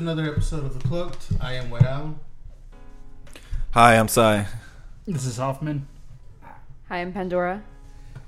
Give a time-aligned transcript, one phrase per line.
[0.00, 1.26] Another episode of The Cloaked.
[1.42, 2.18] I am White Owl.
[3.72, 4.46] Hi, I'm Sai.
[5.06, 5.86] This is Hoffman.
[6.88, 7.62] Hi, I'm Pandora.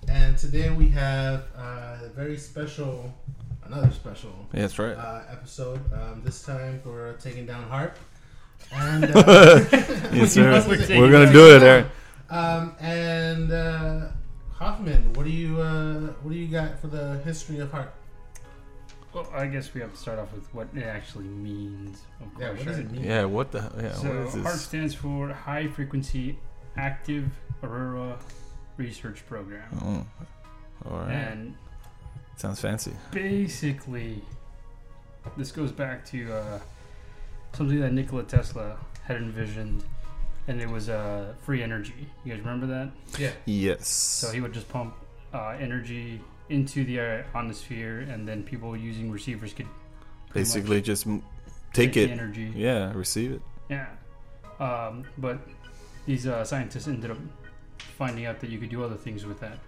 [0.06, 3.10] And today we have uh, a very special,
[3.64, 4.94] another special Yeah, that's right.
[4.94, 5.80] uh, episode.
[5.94, 7.92] Um, this time we're taking down HAARP.
[8.74, 9.64] And uh,
[10.12, 10.50] yes, sir.
[10.68, 11.86] We're We're, gonna do it, Eric.
[12.28, 14.08] Um, and uh,
[14.52, 17.88] Hoffman, what do you uh, what do you got for the history of HAARP?
[19.14, 22.02] Well, I guess we have to start off with what it actually means.
[22.20, 23.04] Of Yeah, what does it mean?
[23.04, 23.72] Yeah, what the hell?
[23.80, 24.62] Yeah, So, what is HAARP this?
[24.62, 26.38] stands for High Frequency
[26.76, 27.30] Active
[27.62, 28.18] Aurora
[28.78, 30.06] Research Program.
[30.86, 31.10] Oh, all right.
[31.12, 31.54] And
[32.36, 32.92] Sounds fancy.
[33.10, 34.22] basically,
[35.36, 36.60] this goes back to uh,
[37.52, 39.84] something that Nikola Tesla had envisioned,
[40.48, 42.08] and it was uh, free energy.
[42.24, 42.90] You guys remember that?
[43.20, 43.32] Yeah.
[43.44, 43.86] Yes.
[43.88, 44.94] So he would just pump
[45.34, 49.66] uh, energy into the uh, ionosphere, and then people using receivers could
[50.32, 51.06] Basically, just
[51.72, 52.10] take it.
[52.10, 52.52] energy.
[52.54, 53.42] Yeah, receive it.
[53.68, 53.86] Yeah.
[54.58, 55.38] Um, but
[56.06, 57.18] these uh, scientists ended up
[57.78, 59.58] finding out that you could do other things with that.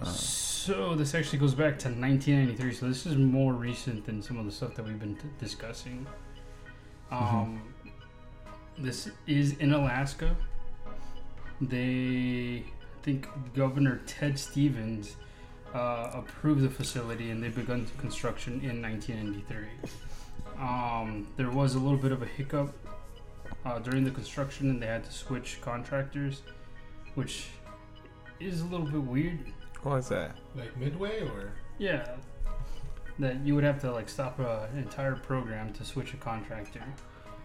[0.00, 2.72] Uh, So this actually goes back to 1993.
[2.74, 6.06] So this is more recent than some of the stuff that we've been t- discussing.
[7.12, 7.60] Um,
[8.78, 10.34] This is in Alaska.
[11.60, 15.16] They, I think Governor Ted Stevens
[15.74, 19.66] uh, approved the facility, and they begun construction in 1993.
[20.58, 22.72] Um, there was a little bit of a hiccup
[23.66, 26.42] uh, during the construction, and they had to switch contractors,
[27.14, 27.46] which
[28.40, 29.38] is a little bit weird.
[29.82, 30.36] what is that?
[30.54, 32.06] Like Midway or Yeah,
[33.18, 36.82] that you would have to like stop a, an entire program to switch a contractor.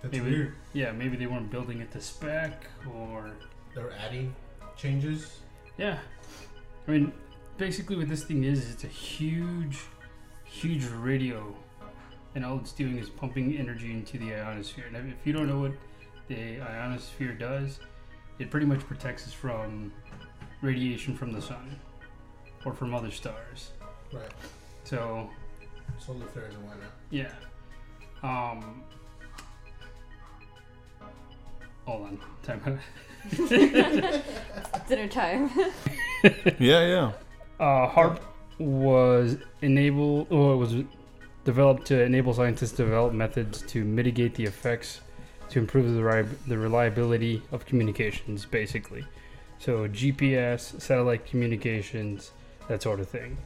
[0.02, 0.56] that's Maybe- weird.
[0.74, 3.32] Yeah, maybe they weren't building it to spec, or
[3.74, 4.36] They're adding
[4.78, 5.40] changes.
[5.78, 5.98] yeah.
[6.88, 7.12] I mean,
[7.60, 9.80] basically, what this thing is, it's a huge,
[10.46, 11.54] huge radio,
[12.34, 14.86] and all it's doing is pumping energy into the ionosphere.
[14.88, 15.74] And if you don't know what
[16.30, 17.80] the ionosphere does,
[18.40, 19.92] it pretty much protects us from
[20.62, 21.80] radiation from the sun
[22.66, 23.72] or from other stars.
[24.12, 24.32] Right.
[24.86, 25.30] So
[26.00, 26.92] Solar flares and whatnot.
[27.12, 27.32] Yeah.
[28.24, 28.84] Um.
[31.86, 32.20] Hold on.
[32.44, 32.80] Time out.
[34.88, 35.50] Dinner time.
[36.60, 37.12] Yeah, yeah.
[37.60, 38.20] Uh, HAARP
[38.58, 40.76] was enable or was
[41.44, 45.02] developed to enable scientists to develop methods to mitigate the effects
[45.50, 49.06] to improve the, ri- the reliability of communications, basically.
[49.58, 52.32] So GPS, satellite communications,
[52.68, 53.38] that sort of thing.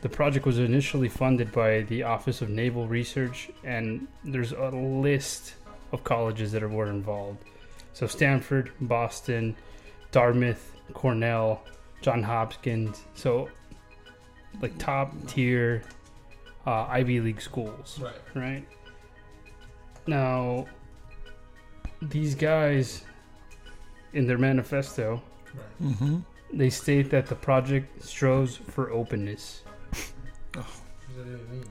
[0.00, 5.54] The project was initially funded by the Office of Naval Research, and there's a list
[5.92, 7.38] of colleges that were involved.
[7.94, 9.56] So Stanford, Boston,
[10.12, 11.62] Dartmouth, Cornell,
[12.04, 13.02] John Hopkins.
[13.14, 13.48] So,
[14.60, 15.82] like top tier
[16.66, 18.12] uh, Ivy League schools, Right.
[18.34, 18.68] right?
[20.06, 20.66] Now,
[22.02, 23.04] these guys,
[24.12, 25.22] in their manifesto,
[25.54, 25.92] Right.
[25.92, 26.18] Mm-hmm.
[26.52, 29.62] they state that the project strives for openness.
[30.54, 31.64] What does that even mean?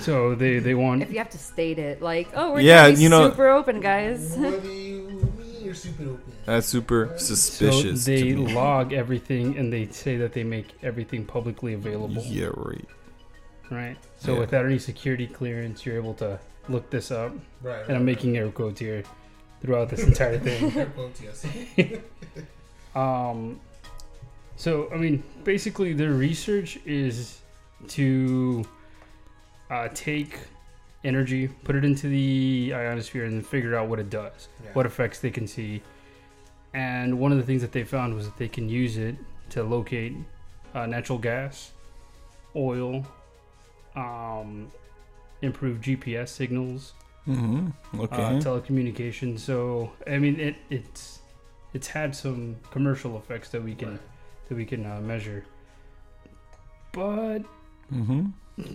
[0.00, 2.96] So they they want if you have to state it, like, oh, we're Yeah, gonna
[2.96, 4.36] be you know- super open, guys.
[5.72, 6.32] what do you mean you're super open?
[6.46, 8.04] That's super so suspicious.
[8.04, 8.54] they to me.
[8.54, 12.22] log everything and they say that they make everything publicly available.
[12.24, 12.84] Yeah, right.
[13.70, 13.96] Right.
[14.18, 14.40] So Yeah.
[14.40, 16.38] without any security clearance, you're able to
[16.68, 17.32] look this up.
[17.62, 17.84] Right.
[17.88, 19.02] And I'm making air quotes here
[19.62, 20.76] throughout this entire thing.
[20.76, 21.46] Air quotes, yes.
[22.94, 23.58] Um,
[24.56, 27.40] so I mean, basically, their research is
[27.88, 28.64] to
[29.70, 30.38] uh, take
[31.04, 34.70] energy, put it into the ionosphere, and then figure out what it does, Yeah.
[34.72, 35.82] what effects they can see.
[36.74, 39.16] And one of the things that they found was that they can use it
[39.50, 40.14] to locate
[40.74, 41.72] uh, natural gas,
[42.56, 43.06] oil,
[43.94, 44.70] um,
[45.42, 46.94] improved GPS signals,
[47.28, 48.00] Mm-hmm.
[48.00, 48.06] uh,
[48.40, 49.38] telecommunications.
[49.40, 51.20] So I mean, it it's
[51.72, 54.00] it's had some commercial effects that we can
[54.48, 55.44] that we can uh, measure,
[56.92, 57.38] but
[57.94, 58.26] mm-hmm.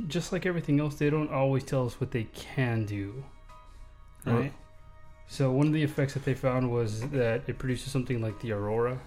[0.07, 3.23] Just like everything else, they don't always tell us what they can do.
[4.25, 4.33] Right.
[4.35, 4.53] Right.
[5.27, 8.53] So one of the effects that they found was that it produces something like the
[8.53, 8.99] aurora.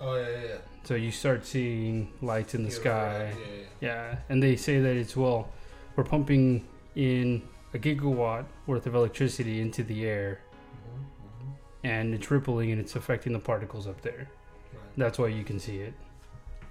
[0.00, 0.54] Oh yeah, yeah, yeah.
[0.84, 3.34] So you start seeing lights in the Yeah, sky.
[3.38, 3.64] yeah, yeah.
[3.80, 5.50] Yeah, and they say that it's well,
[5.96, 7.42] we're pumping in
[7.74, 10.40] a gigawatt worth of electricity into the air,
[10.72, 11.04] Mhm,
[11.44, 11.52] mhm.
[11.84, 14.28] and it's rippling and it's affecting the particles up there.
[14.72, 14.82] Right.
[14.96, 15.94] That's why you can see it.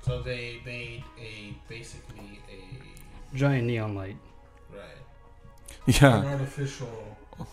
[0.01, 2.98] So they made a basically a
[3.33, 4.17] Giant neon light.
[4.71, 4.81] right
[5.87, 6.31] an Yeah.
[6.31, 7.47] artificial giant.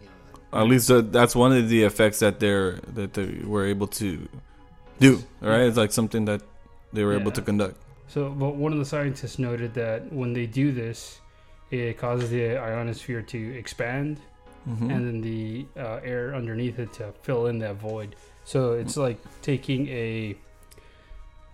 [0.00, 0.08] You
[0.52, 3.86] know, At least uh, that's one of the effects that they're that they were able
[4.00, 4.28] to
[5.00, 5.22] do.
[5.40, 5.62] Right.
[5.62, 6.42] It's like something that
[6.92, 7.76] they were able to conduct.
[8.08, 11.20] So, but one of the scientists noted that when they do this,
[11.70, 14.20] it causes the ionosphere to expand,
[14.68, 14.90] Mm-hmm.
[14.90, 18.16] and then the uh, air underneath it to fill in that void.
[18.44, 20.36] So it's like taking a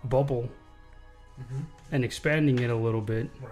[0.05, 0.47] bubble
[1.41, 1.63] Mhm.
[1.91, 3.29] and expanding it a little bit.
[3.41, 3.51] right,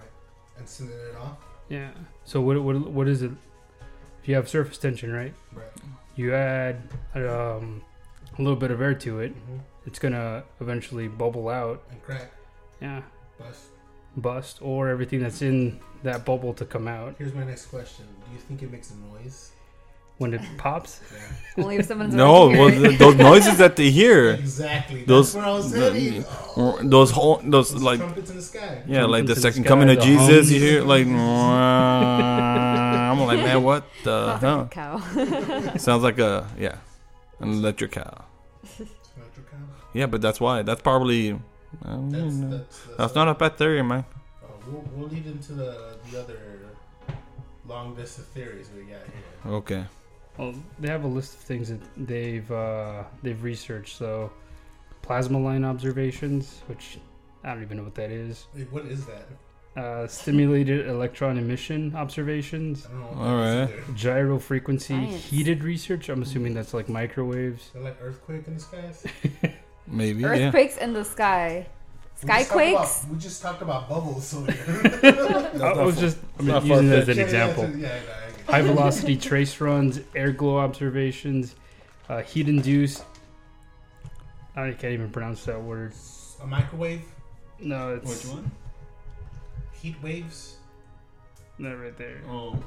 [0.58, 1.38] and sending it off.
[1.70, 1.92] Yeah.
[2.26, 3.32] So what what what is it?
[4.22, 5.34] If you have surface tension, right?
[5.54, 5.72] Right.
[6.16, 6.82] You add
[7.16, 7.82] um,
[8.38, 9.34] a little bit of air to it.
[9.36, 9.58] Mm-hmm.
[9.86, 11.84] It's gonna eventually bubble out.
[11.92, 12.32] And crack,
[12.82, 13.02] Yeah.
[13.38, 13.62] bust.
[14.18, 18.34] Bust or everything that's in that bubble to come out Here's my next question: Do
[18.34, 19.52] you think it makes a noise?
[20.20, 21.00] When it pops.
[21.12, 21.64] Yeah.
[21.64, 22.88] Only if someone's No, well, here.
[22.90, 25.04] th- those noises that they hear, Exactly.
[25.04, 26.24] Those- That's where I was the- heading.
[26.56, 28.84] or those whole, those Those like trumpets in the sky.
[28.88, 30.50] yeah, like the Trumpets in the second sky, coming of the Jesus.
[30.52, 30.70] You hums.
[30.70, 31.06] hear like
[33.12, 34.62] I'm like man, what the hell?
[34.62, 35.00] a cow.
[35.78, 36.78] Sounds like a yeah,
[37.40, 38.26] an electric cow.
[38.80, 39.58] Electric cow.
[39.94, 40.62] Yeah, but that's why.
[40.62, 41.34] That's probably.
[41.86, 42.50] I don't That's, know.
[42.58, 44.04] that's, that's, That's not a bad theory, man.
[44.44, 46.40] Oh, we'll, we'll lead into the the other
[47.68, 49.54] long list of theories we got here.
[49.54, 49.86] Okay.
[50.40, 53.98] Well, they have a list of things that they've uh, they've researched.
[53.98, 54.32] So,
[55.02, 56.98] plasma line observations, which
[57.44, 58.48] I don't even know what that is.
[58.56, 59.28] Wait, what is that?
[59.78, 63.08] Uh, stimulated electron emission observations, I don't know.
[63.08, 63.80] What All that is right.
[63.84, 63.94] either.
[63.94, 65.26] gyro frequency Science.
[65.26, 66.10] heated research.
[66.10, 67.66] I'm assuming that's like microwaves.
[67.68, 69.06] Is that like earthquake in the skies?
[69.88, 70.22] Maybe.
[70.22, 70.28] Yeah.
[70.48, 71.68] Earthquakes in the sky.
[72.24, 73.04] We just talked Skyquakes?
[73.04, 76.94] about- We just talked about bubbles, so I was just I mean, not using it
[76.94, 77.10] as far-fetched.
[77.10, 77.70] an Yeah, example.
[77.80, 78.00] Yeah, yeah,
[78.50, 78.68] yeah, I get it.
[78.68, 81.56] High velocity trace runs, air glow observations,
[82.10, 83.04] uh, heat induced.
[84.56, 85.94] I can't even pronounce that word.
[86.42, 87.02] A microwave,
[87.60, 88.52] No, it's Which one?
[89.74, 90.58] heat waves,
[91.58, 92.22] not right there.
[92.30, 92.58] Oh,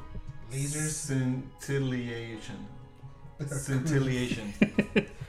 [0.52, 0.90] lasers.
[0.90, 2.66] Scintillation.
[3.46, 4.52] Scintillation.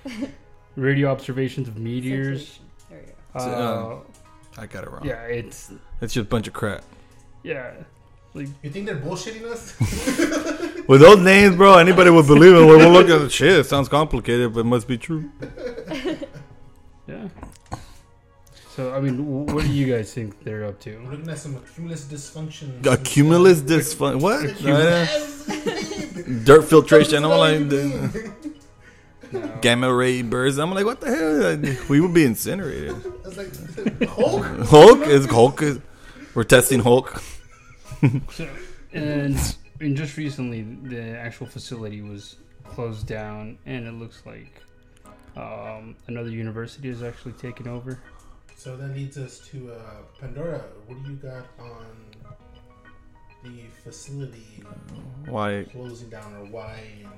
[0.76, 2.60] Radio observations of meteors.
[2.90, 3.14] There we go.
[3.40, 4.06] So,
[4.58, 5.06] Uh, I got it wrong.
[5.06, 5.72] yeah, it's
[6.02, 6.84] It's just a bunch of crap.
[7.44, 7.72] yeah.
[8.36, 9.78] You think they're bullshitting us?
[10.88, 12.66] With those names, bro, anybody would believe it.
[12.66, 13.60] We'll we'll look at the shit.
[13.60, 15.30] It sounds complicated, but it must be true.
[17.06, 17.28] Yeah.
[18.76, 21.10] So I mean, what do you guys think they're up We're to?
[21.12, 22.84] looking at some cumulus dysfunction.
[22.86, 24.22] A cumulus dysfunction.
[24.22, 24.62] What?
[24.62, 25.46] Yes.
[26.46, 27.26] Dirt filtration.
[27.26, 28.34] I'm like the
[29.34, 29.58] No.
[29.62, 30.60] gamma ray bursts.
[30.60, 31.76] I'm like, what the hell?
[31.90, 32.96] We would be incinerated.
[33.26, 34.46] It's like Hulk.
[34.70, 35.62] Hulk is Hulk.
[35.62, 35.80] Is,
[36.34, 37.22] we're testing Hulk.
[38.32, 38.48] So,
[38.94, 44.62] and and just recently, the actual facility was closed down, and it looks like
[45.36, 48.00] um, another university is actually taking over.
[48.56, 49.80] So that leads us to uh,
[50.20, 50.64] Pandora.
[50.88, 51.86] What do you got on
[53.44, 54.64] the facility
[55.26, 55.66] Why?
[55.72, 56.80] closing down, or why?
[57.00, 57.10] And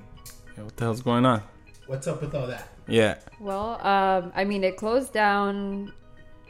[0.58, 1.44] Yeah, what the hell's going on?
[1.88, 2.68] what's up with all that?
[2.88, 3.15] Yeah.
[3.39, 5.94] Well, um, I mean, it closed down,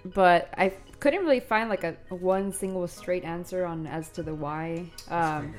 [0.05, 0.69] but I
[1.05, 4.89] couldn't really find like a one single straight answer on as to the why.
[5.07, 5.53] Um,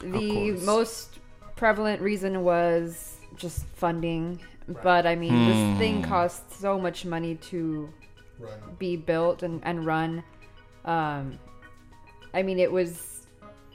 [0.00, 1.18] the most
[1.56, 4.38] prevalent reason was just funding,
[4.82, 6.08] but I mean, this thing Hmm.
[6.08, 7.92] costs so much money to
[8.38, 8.76] Run.
[8.78, 10.22] be built and, and run.
[10.84, 11.40] Um,
[12.32, 13.09] I mean, it was.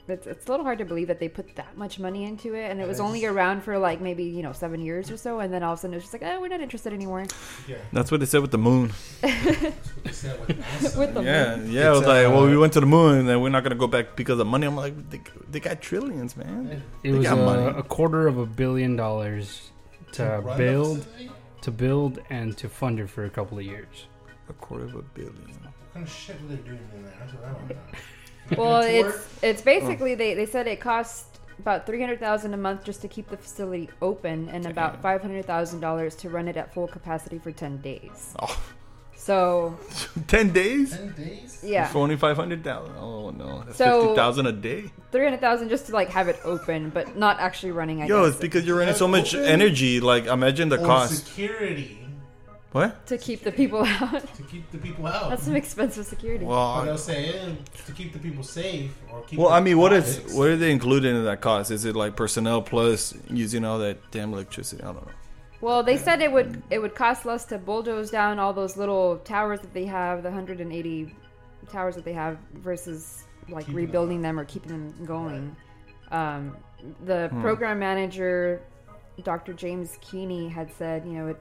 [0.08, 2.70] It's, it's a little hard to believe that they put that much money into it,
[2.70, 5.52] and it was only around for like maybe you know seven years or so, and
[5.52, 7.24] then all of a sudden it was just like, oh, we're not interested anymore.
[7.66, 7.76] Yeah.
[7.92, 8.92] That's what they said with the moon.
[9.20, 10.40] That's what they said
[10.96, 11.72] with the Yeah, moon.
[11.72, 11.86] yeah.
[11.88, 13.74] It was It's, like, well, uh, we went to the moon, and we're not gonna
[13.74, 14.66] go back because of money.
[14.66, 15.20] I'm like, they,
[15.50, 16.82] they got trillions, man.
[17.02, 17.78] It They was got a, money.
[17.78, 19.70] a quarter of a billion dollars
[20.12, 21.06] to run the build,
[21.62, 24.06] to build, and to fund it for a couple of years.
[24.48, 25.34] A quarter of a billion.
[25.34, 27.14] What kind of shit were they doing in there?
[27.18, 27.80] That's what I want to know.
[28.56, 29.64] Well, it's it's oh.
[29.64, 31.26] basically they, they said it cost
[31.58, 35.20] about three hundred thousand a month just to keep the facility open, and about five
[35.22, 38.34] hundred thousand dollars to run it at full capacity for ten days.
[38.40, 38.60] Oh.
[39.16, 39.76] So
[40.28, 41.60] Ten days Ten days.
[41.64, 42.94] yeah, for only five hundred thousand.
[42.98, 44.84] Oh no, that's So- fifty thousand a day.
[45.10, 48.02] three hundred thousand just to like have it open, but not actually running.
[48.02, 49.98] I Yo, guess it's because you're running so much energy.
[50.00, 51.26] Like imagine the Or cost.
[51.26, 52.05] security
[52.76, 53.06] What?
[53.06, 54.22] to keep the people out.
[54.36, 55.30] to keep the people out.
[55.30, 56.44] That's some expensive security.
[56.44, 57.54] But Well, they'll say eh,
[57.86, 59.38] to keep the people safe or keep.
[59.38, 60.34] well, I mean, what is profits.
[60.36, 61.70] what are they including in that cost?
[61.70, 64.82] Is it like personnel plus using all that damn electricity?
[64.82, 65.12] I don't know.
[65.62, 69.18] Well, they said it would it would cost less to bulldoze down all those little
[69.18, 71.14] towers that they have, the 180
[71.72, 75.56] towers that they have, versus like Keeping them rebuilding them or keeping them going.
[76.10, 76.56] Um,
[77.06, 77.40] the Hmm.
[77.40, 78.60] program manager,
[79.24, 79.54] Dr.
[79.54, 81.38] James Keeney, had said, you know, it,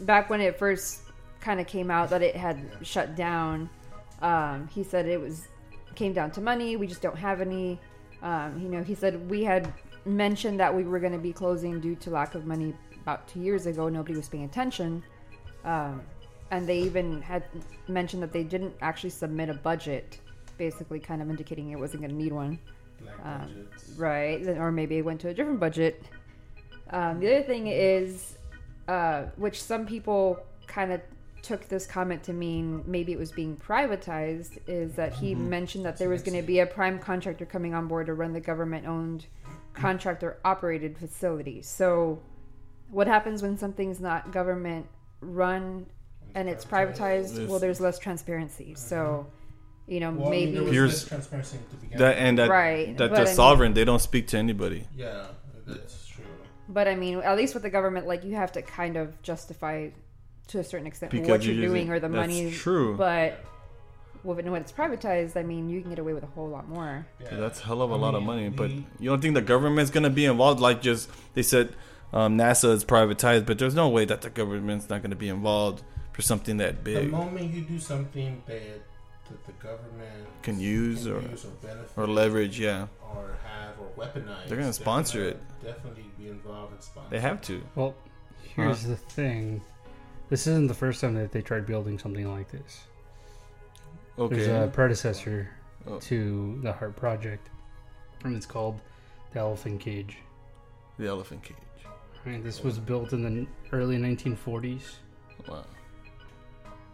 [0.00, 1.02] back when it first
[1.40, 3.68] kind of came out that it had shut down,
[4.22, 5.48] um, he said it was
[5.94, 6.76] came down to money.
[6.76, 7.78] We just don't have any.
[8.22, 9.72] Um, you know, he said we had
[10.04, 13.40] mentioned that we were going to be closing due to lack of money about two
[13.40, 13.88] years ago.
[13.88, 15.02] Nobody was paying attention.
[15.64, 16.02] Um,
[16.50, 17.44] and they even had
[17.88, 20.18] mentioned that they didn't actually submit a budget,
[20.58, 22.58] basically kind of indicating it wasn't going to need one.
[23.24, 23.68] Um.
[23.96, 24.46] Right.
[24.46, 26.02] Or maybe it went to a different budget.
[26.90, 28.36] Um, the other thing is,
[28.90, 31.00] uh, which some people kind of
[31.42, 35.48] took this comment to mean maybe it was being privatized, is that he mm-hmm.
[35.48, 38.32] mentioned that there was going to be a prime contractor coming on board to run
[38.32, 39.80] the government owned mm-hmm.
[39.80, 41.62] contractor operated facility.
[41.62, 42.20] So,
[42.90, 44.86] what happens when something's not government
[45.20, 45.86] run
[46.34, 47.46] and it's privatized?
[47.46, 48.72] Well, there's less transparency.
[48.72, 48.74] Mm-hmm.
[48.74, 49.28] So,
[49.86, 50.52] you know, Well, I mean, maybe.
[50.52, 53.34] there was Here's- transparency to begin That and that Right, that but the I mean-
[53.36, 54.88] sovereign they don't speak to anybody.
[54.96, 55.26] Yeah,
[55.64, 56.09] that's true.
[56.72, 59.88] But I mean, at least with the government, like you have to kind of justify
[60.48, 62.50] to a certain extent Because what you're you're, doing using- or the that's money.
[62.52, 62.96] true.
[62.96, 63.44] But
[64.22, 67.06] when when it's privatized, I mean, you can get away with a whole lot more.
[67.20, 67.36] Yeah.
[67.36, 68.48] That's a hell of a I lot of mean, money.
[68.50, 70.60] But you don't think the government's gonna be involved?
[70.60, 71.74] Like just they said,
[72.12, 75.82] um, NASA is privatized, but there's no way that the government's not gonna be involved
[76.12, 76.96] for something that big.
[76.96, 78.82] the moment you do something that
[79.30, 82.58] that the government can use can or use or benefit or leverage.
[82.60, 85.40] Yeah, or have or weaponize, They're gonna sponsor it.
[85.62, 87.10] Definitely be involved in sponsor.
[87.10, 87.62] they have to.
[87.74, 87.94] Well,
[88.54, 89.62] here's the thing.
[90.28, 92.84] This isn't the first time that they tried building something like this.
[94.18, 94.36] Okay.
[94.36, 95.48] There's a predecessor
[95.86, 95.98] Oh.
[96.00, 97.48] to the HAARP Project,
[98.24, 98.80] and it's called
[99.32, 100.18] the Elephant Cage.
[100.98, 101.56] The elephant cage.
[102.26, 104.96] Right, this was built in the early 1940s.
[105.48, 105.64] Wow.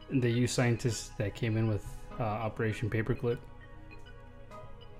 [0.08, 1.84] And they used scientists that came in with
[2.18, 3.38] uh, Operation Paperclip.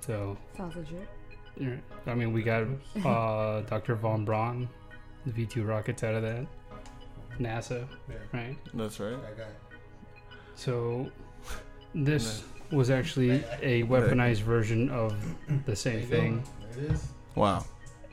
[0.01, 1.09] So, Sounds legit.
[1.57, 1.75] yeah,
[2.07, 2.65] I mean, we got
[3.05, 3.95] uh, Dr.
[3.97, 4.69] Von Braun,
[5.25, 6.47] the V 2 rockets out of that,
[7.41, 8.57] NASA, Yeah, right?
[8.75, 9.21] That's right.
[9.23, 9.45] that guy.
[10.55, 11.11] So,
[11.95, 15.15] this was actually a weaponized version of
[15.67, 16.43] the same thing.
[16.73, 17.09] There it is.
[17.35, 17.65] Wow.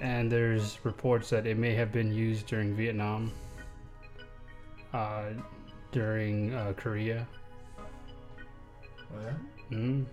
[0.01, 3.31] and there's reports that it may have been used during Vietnam,
[4.93, 5.25] uh,
[5.91, 7.27] during uh, Korea.
[9.13, 9.77] Oh, yeah.
[9.77, 10.05] Mm.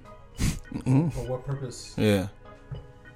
[0.73, 1.13] Mhm.
[1.13, 1.95] For what purpose?
[1.99, 2.29] Yeah.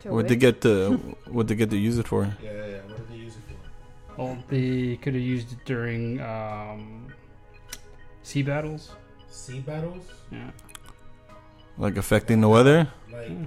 [0.00, 0.99] To What they get the
[1.31, 2.25] what they get to use it for?
[2.43, 2.81] Yeah, yeah, yeah.
[2.88, 4.23] What did they use it for?
[4.23, 7.09] Well, they could have used it during um,
[8.23, 8.93] sea battles.
[9.29, 10.50] Sea battles, Yeah.
[11.79, 12.87] Like affecting the weather?
[13.11, 13.45] like Hmm.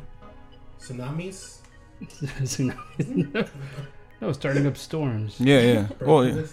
[0.80, 1.60] tsunamis.
[2.60, 3.44] no,
[4.22, 5.40] no, starting up storms.
[5.40, 5.88] Yeah, yeah.
[6.02, 6.44] Oh, yeah.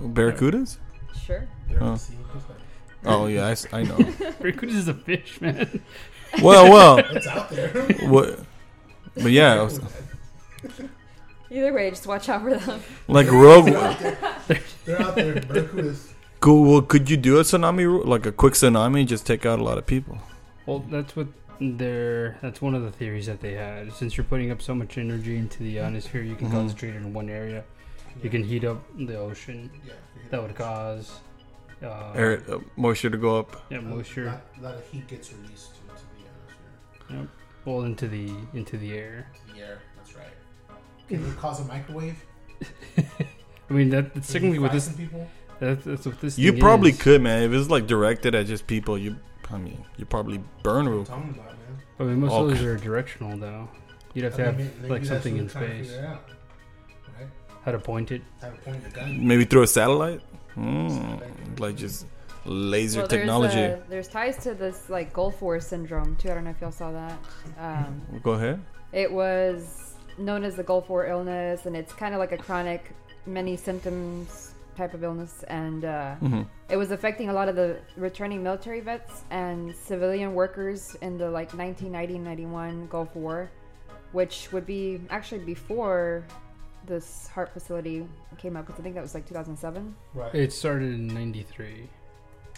[0.00, 0.08] Barracudas?
[0.12, 0.78] Barracudas?
[1.24, 1.46] Sure.
[1.80, 1.96] Oh.
[3.04, 3.12] The sea.
[3.12, 3.96] Just like- Oh yeah, I, s- I know.
[4.40, 5.82] Barracuda is a fish, man.
[6.42, 7.68] well, well, It's out there.
[8.08, 8.40] what?
[9.14, 9.80] But yeah, I was-
[11.50, 12.80] Either way, just watch out for them.
[13.06, 13.66] like Rogue.
[13.66, 14.18] They're out there.
[14.84, 15.34] They're out there.
[15.36, 16.10] Barracudas.
[16.40, 19.46] Go, well, could you do a tsunami, ro- like a quick tsunami, and just take
[19.46, 20.18] out a lot of people?
[20.66, 21.28] Well, that's what
[21.60, 22.38] they're.
[22.42, 23.92] That's one of the theories that they had.
[23.92, 26.52] Since you're putting up so much energy into the ionosphere, you can Mhm.
[26.52, 27.62] concentrate it in one area.
[28.22, 29.70] You can heat up the ocean.
[29.86, 29.92] Yeah.
[30.30, 31.20] That would cause
[31.84, 33.62] uh, Air, uh, moisture to go up.
[33.70, 37.28] yeah, moisture lot, a lot of heat gets released into the atmosphere,
[37.64, 39.28] well into the into the air.
[39.48, 39.78] to the air.
[39.96, 40.26] That's right.
[41.08, 42.16] Can it cause a microwave?
[42.98, 45.26] I mean that, that's Can technically you this some people?
[45.60, 47.00] that's, that's what this You thing probably is.
[47.02, 47.42] could, man.
[47.42, 49.16] If it's like directed at just people, you,
[49.50, 51.04] I mean, you probably burn real.
[51.04, 51.82] Tell me about man.
[51.98, 53.68] I mean most of those are directional though.
[54.14, 55.90] You'd have to I have maybe like that's something in we're to space.
[55.90, 56.24] figure out,
[57.18, 57.28] Right?
[57.64, 58.22] How to point it.
[58.40, 59.26] Have a point the gun.
[59.26, 60.20] Maybe through a satellite.
[60.56, 62.06] Mm, like just
[62.44, 63.54] laser well, technology.
[63.54, 66.30] There's, uh, there's ties to this like Gulf War syndrome too.
[66.30, 67.18] I don't know if y'all saw that.
[67.58, 68.60] Um, Go ahead.
[68.92, 72.92] it was known as the Gulf War illness, and it's kind of like a chronic,
[73.26, 77.78] many symptoms type of illness, and uh, hmm it was affecting a lot of the
[77.96, 83.50] returning military vets and civilian workers in the like 1990-91 Gulf War,
[84.12, 86.24] which would be actually before
[86.86, 88.06] this HAARP facility
[88.38, 89.94] came up because I think that was like 2007.
[90.14, 90.34] Right.
[90.34, 91.88] It started in '93.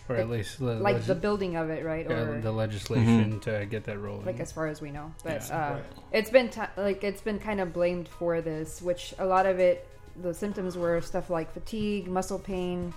[0.09, 2.07] or at least the, like legis- the building of it, right?
[2.09, 4.25] yeah, Or the legislation to get that rolling.
[4.25, 5.13] like as far as we know.
[5.25, 5.57] But Yeah.
[5.57, 5.83] uh, Right.
[6.13, 9.59] it's been ti like it's been kind of blamed for this, which a lot of
[9.59, 9.89] it,
[10.23, 12.95] the symptoms were stuff like fatigue, muscle pain,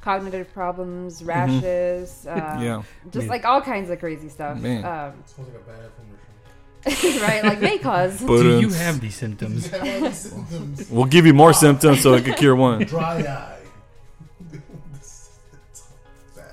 [0.00, 2.62] cognitive problems, rashes, uh, Mm-hmm.
[2.62, 2.82] Yeah.
[3.10, 3.28] just Man.
[3.28, 4.58] like all kinds of crazy stuff.
[4.58, 4.78] Man.
[4.84, 6.29] Um, Sounds like a bad infomercial.
[7.20, 8.18] right, like may cause.
[8.26, 9.66] Do um, you have these symptoms?
[9.70, 10.90] Have these symptoms.
[10.90, 12.84] We'll give you more symptoms so it could cure one.
[12.84, 13.58] Dry eye.
[14.50, 15.38] This-
[15.70, 15.82] it's
[16.34, 16.44] bad.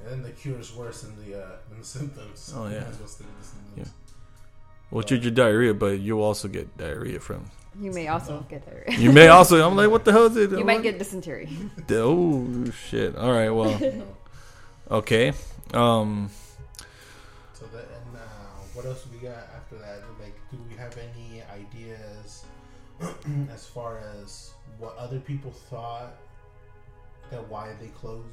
[0.00, 2.52] And then the cure is worse than the uh, than the symptoms.
[2.54, 2.80] Oh, yeah.
[2.80, 3.52] Might as well stick with
[4.92, 7.50] the treat your diarrhea, but you'll also get diarrhea from.
[7.80, 8.98] You may also get diarrhea.
[8.98, 9.66] You may also.
[9.66, 10.50] I'm like, what the hell is it?
[10.50, 11.48] You might get dysentery.
[11.90, 13.16] Oh shit!
[13.16, 13.50] All right.
[13.50, 13.78] Well.
[14.90, 15.32] Okay.
[15.72, 16.30] Um.
[18.78, 20.02] What else we got after that?
[20.22, 22.44] Like, do we have any ideas
[23.52, 26.14] as far as what other people thought
[27.32, 28.28] that why they closed?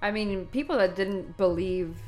[0.00, 1.98] I mean, people that didn't believe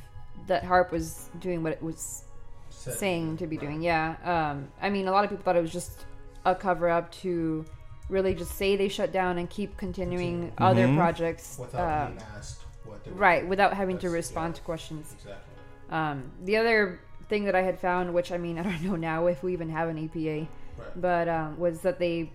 [0.47, 2.25] that HAARP was doing what it was
[2.71, 3.67] Said- saying to be Right.
[3.67, 3.83] doing.
[3.83, 4.17] Yeah.
[4.25, 6.07] Um, I mean, a lot of people thought it was just
[6.47, 7.63] a cover up to
[8.09, 10.85] really just say they shut down and keep continuing Continue.
[10.87, 11.59] other projects.
[11.59, 13.51] without Uh, being asked what they were right, doing.
[13.51, 14.61] without having to respond yeah.
[14.61, 15.13] to questions.
[15.19, 15.53] Exactly.
[15.91, 16.99] Um, the other
[17.33, 19.71] thing that I had found, which I mean, I don't know now if we even
[19.71, 20.47] have an EPA,
[20.79, 21.01] Right.
[21.01, 22.31] but um, was that they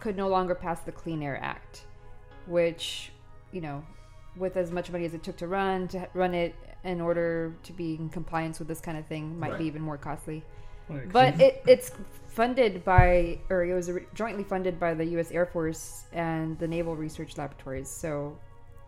[0.00, 1.84] could no longer pass the Clean Air Act,
[2.46, 3.10] which,
[3.52, 3.84] you know,
[4.36, 7.72] with as much money as it took to run to run it in order to
[7.72, 9.58] be in compliance with this kind of thing might Right.
[9.58, 10.44] be even more costly.
[10.88, 11.90] Like, But it, it's
[12.28, 15.32] funded by, or it was jointly funded by the U.S.
[15.32, 17.88] Air Force and the Naval Research Laboratories.
[17.88, 18.38] So,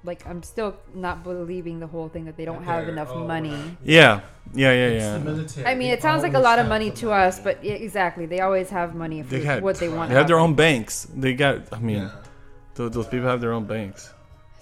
[0.05, 3.27] like, I'm still not believing the whole thing that they don't have they're- enough oh,
[3.27, 3.51] money.
[3.51, 3.77] right.
[3.83, 4.21] Yeah.
[4.55, 4.73] Yeah.
[4.73, 4.87] Yeah.
[4.87, 5.19] It's the Yeah.
[5.19, 5.67] military.
[5.67, 8.25] I mean, it sounds like a lot of money the to us, but yeah, exactly,
[8.27, 10.09] they always have money for They had- what they want.
[10.11, 11.07] They have their own banks.
[11.15, 11.73] They got.
[11.73, 12.11] I mean, Yeah.
[12.75, 14.13] those, those people have their own banks.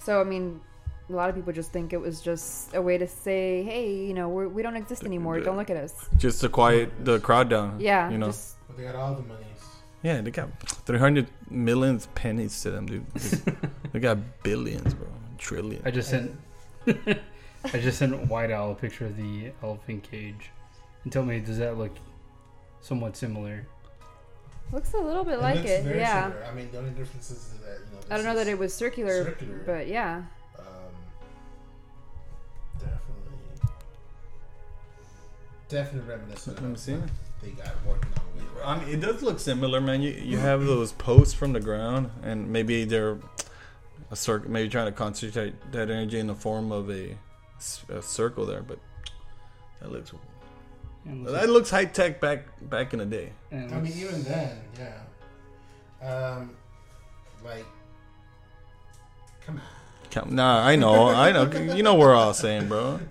[0.02, 0.60] So I mean,
[1.08, 4.14] a lot of people just think it was just a way to say, "Hey, you
[4.14, 5.38] know, we're, we don't exist anymore.
[5.40, 7.78] Don't look at us." Just to quiet the crowd down.
[7.78, 8.26] Yeah, You know.
[8.26, 9.62] just But they got all the monies.
[10.02, 10.20] Yeah.
[10.22, 10.48] They got
[10.86, 13.06] 300 millions pennies to them, dude.
[13.92, 15.06] they got billions, bro.
[15.38, 15.82] Trillions.
[15.84, 16.36] I just sent
[16.86, 20.50] I just sent White Owl a picture of the elephant cage,
[21.04, 21.92] and tell me, does that look
[22.80, 23.66] somewhat similar?
[24.72, 25.84] looks a little bit like looks it.
[25.84, 26.44] very Yeah, similar.
[26.46, 28.00] I mean, the only difference is that you know.
[28.10, 29.62] I don't know that it was circular, circular.
[29.64, 30.22] but yeah,
[30.58, 30.64] Um,
[32.78, 33.68] definitely,
[35.68, 36.56] definitely reminiscent.
[36.60, 36.96] Let me of see.
[37.42, 38.44] They got working on with.
[38.56, 40.02] right I mean, it does look similar, man.
[40.02, 43.18] You you have those posts from the ground, and maybe they're
[44.10, 47.16] a circle, maybe trying to concentrate that energy in the form of a
[48.00, 48.62] circle there.
[48.62, 48.78] But
[49.80, 50.12] that looks,
[51.04, 53.32] and looks that like- looks high tech back back in the day.
[53.50, 56.06] and it I mean, even then, yeah.
[56.06, 56.50] Um,
[57.44, 57.64] like,
[59.44, 59.62] come on.
[60.10, 61.50] Count- Nah, I know, I know.
[61.74, 63.00] You know what we're all saying, bro.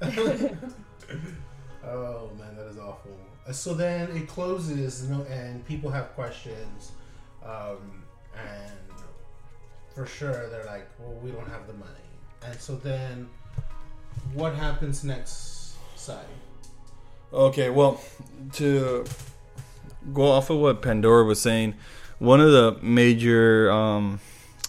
[1.88, 3.15] Oh man, that is awful.
[3.47, 6.91] Uh, So then it closes, and people have questions,
[7.43, 8.03] um,
[8.36, 8.71] and
[9.95, 11.91] for sure they're like, "Well, we don't have the money."
[12.45, 13.27] And so then,
[14.34, 16.21] what happens next, Sai?
[17.34, 18.01] Okay, well,
[18.53, 19.05] to
[20.13, 21.75] go off of what Pandora was saying,
[22.19, 24.19] one of the major, um,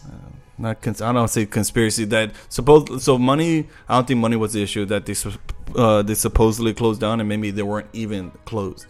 [0.04, 3.68] uh, not cons- I don't say conspiracy that suppose so money.
[3.88, 5.14] I don't think money was the issue that they
[5.76, 8.86] uh, they supposedly closed down and maybe they weren't even closed,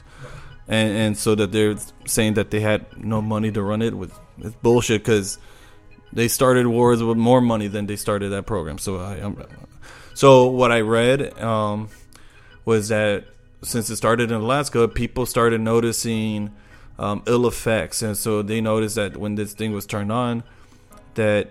[0.69, 4.19] and and so that they're saying that they had no money to run it with
[4.39, 5.39] it's bullshit because
[6.13, 8.79] they started wars with more money than they started that program.
[8.79, 9.43] So I, I'm,
[10.15, 11.89] so what I read um,
[12.65, 13.25] was that
[13.63, 16.53] since it started in Alaska, people started noticing
[16.99, 20.43] um, ill effects, and so they noticed that when this thing was turned on,
[21.15, 21.51] that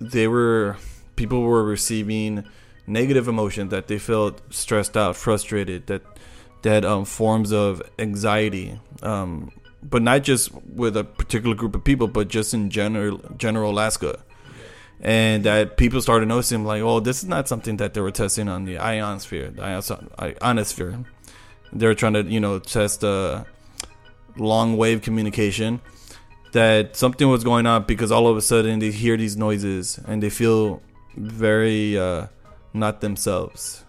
[0.00, 0.76] they were
[1.16, 2.44] people were receiving
[2.86, 6.02] negative emotion, that they felt stressed out, frustrated, that
[6.62, 12.08] that um, forms of anxiety, um, but not just with a particular group of people,
[12.08, 14.22] but just in general, general Alaska.
[15.00, 18.48] And that people started noticing, like, oh, this is not something that they were testing
[18.48, 19.62] on the ionosphere, the
[20.42, 21.04] ionosphere.
[21.72, 23.44] They were trying to, you know, test uh,
[24.36, 25.80] long wave communication.
[26.52, 30.20] That something was going on because all of a sudden they hear these noises and
[30.20, 30.82] they feel
[31.16, 32.26] very uh,
[32.74, 33.84] not themselves.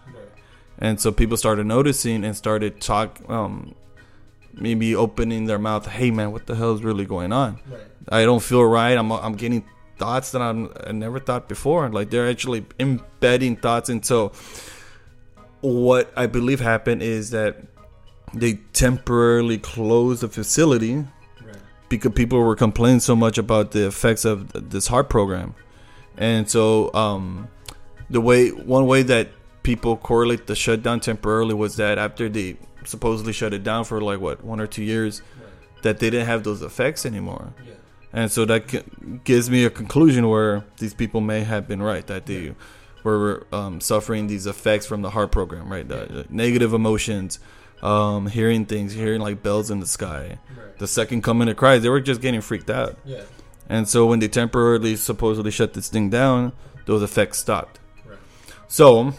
[0.78, 3.74] And so people started noticing and started talk, um,
[4.54, 5.86] maybe opening their mouth.
[5.86, 7.58] Hey man, what the hell is really going on?
[7.70, 7.80] Right.
[8.08, 8.96] I don't feel right.
[8.96, 9.64] I'm I'm getting
[9.98, 11.88] thoughts that I'm, I never thought before.
[11.88, 13.88] Like they're actually embedding thoughts.
[13.88, 14.32] And so
[15.60, 17.56] what I believe happened is that
[18.34, 21.56] they temporarily closed the facility Right.
[21.88, 25.54] because people were complaining so much about the effects of this HAARP program,
[26.16, 27.48] and so um,
[28.10, 29.28] the way one way that
[29.62, 32.56] people correlate the shutdown temporarily was that after they
[32.88, 35.22] supposedly shut it down for like what one or two years,
[35.82, 37.52] that they didn't have those effects anymore.
[37.66, 37.72] Yeah.
[38.12, 42.26] And so that gives me a conclusion where these people may have been right that
[42.26, 42.54] they
[43.04, 45.88] were um, suffering these effects from the HAARP program, right?
[45.88, 47.38] The, the negative emotions,
[47.82, 50.78] um, hearing things, hearing like bells in the sky, Right.
[50.78, 51.82] the second coming of Christ.
[51.82, 52.96] They were just getting freaked out.
[53.04, 53.22] Yeah.
[53.68, 56.52] And so when they temporarily supposedly shut this thing down,
[56.84, 57.80] those effects stopped.
[58.06, 58.18] Right.
[58.68, 59.14] So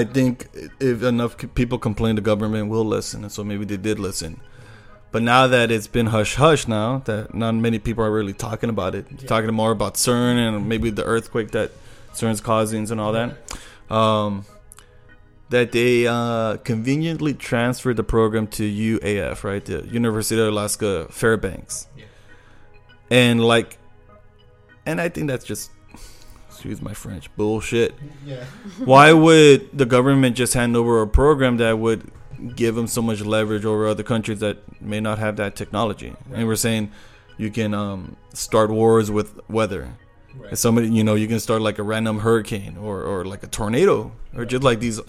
[0.00, 0.48] I think
[0.80, 4.40] if enough people complain, the government will listen, and so maybe they did listen.
[5.12, 8.70] But now that it's been hush hush, now that not many people are really talking
[8.70, 9.28] about it, Yeah.
[9.28, 11.70] talking more about CERN and maybe the earthquake that
[12.14, 13.30] CERN's causing and all that,
[13.90, 14.44] um,
[15.50, 21.86] that they uh, conveniently transferred the program to UAF, right, the University of Alaska Fairbanks,
[21.96, 22.04] Yeah.
[23.10, 23.78] and like,
[24.86, 25.70] and I think that's just,
[26.54, 28.44] excuse my French, bullshit Yeah.
[28.84, 32.10] why would the government just hand over a program that would
[32.56, 36.14] give them so much leverage over other countries that may not have that technology?
[36.32, 36.90] And we're saying
[37.36, 39.94] you can um, start wars with weather.
[40.36, 40.50] Right.
[40.50, 43.46] And somebody, you know, you can start like a random hurricane or, or like a
[43.46, 45.00] tornado or just like these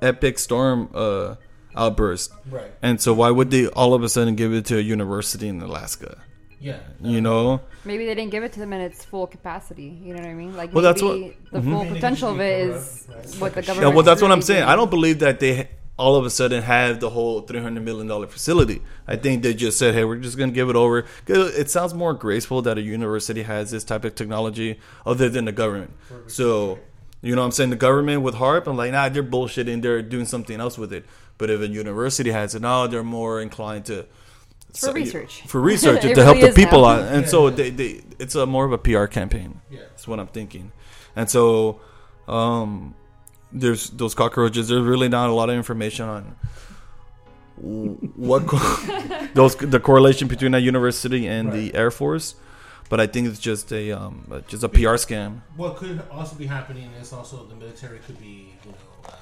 [0.00, 1.34] epic storm uh,
[1.74, 2.32] outbursts.
[2.50, 2.72] Right.
[2.82, 5.60] And so, why would they all of a sudden give it to a university in
[5.60, 6.22] Alaska?
[6.66, 6.78] Yeah.
[7.00, 9.90] You know, Maybe they didn't give it to them in its full capacity.
[10.04, 10.56] You know what I mean?
[10.56, 11.16] Like Well, that's what,
[11.52, 11.70] the Mhm.
[11.72, 13.34] full potential of it is right?
[13.40, 13.88] what the government.
[13.90, 14.60] Yeah, well, that's what I'm saying.
[14.62, 14.70] doing.
[14.72, 18.26] I don't believe that they all of a sudden have the whole 300 million dollar
[18.26, 18.82] facility.
[19.06, 21.70] I think they just said, "Hey, we're just going to give it over." 'Cause It
[21.70, 25.92] sounds more graceful that a university has this type of technology other than the government.
[26.26, 26.80] So,
[27.22, 29.80] you know, what I'm saying the government with HAARP, I'm like, nah, they're bullshitting.
[29.82, 31.04] They're doing something else with it.
[31.38, 34.04] But if a university has it, now they're more inclined to
[34.74, 35.42] for research.
[35.46, 36.88] for research It to help really the people now.
[36.88, 37.02] out.
[37.12, 37.28] And Yeah.
[37.28, 39.60] so they, they, it's a more of a PR campaign.
[39.70, 39.80] Yeah.
[39.90, 40.72] That's what I'm thinking.
[41.14, 41.80] And so,
[42.28, 42.94] um,
[43.52, 44.68] there's those cockroaches.
[44.68, 46.36] There's really not a lot of information on
[47.56, 48.58] what co-
[49.34, 52.34] those the correlation between a university and the Air Force.
[52.88, 55.40] But I think it's just a um, uh, just a PR scam.
[55.56, 58.76] What could also be happening is also the military could be, you know,
[59.08, 59.12] uh,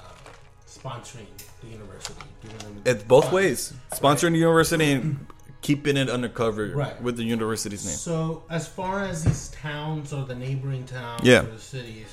[0.69, 1.27] sponsoring
[1.63, 2.83] the university, giving them.
[2.85, 3.35] It's both funds.
[3.35, 5.27] ways, sponsoring the university and
[5.65, 7.01] keeping it undercover Right.
[7.03, 7.97] with the university's name.
[7.97, 11.41] So, as far as these towns or the neighboring towns Yeah.
[11.41, 12.07] or the cities,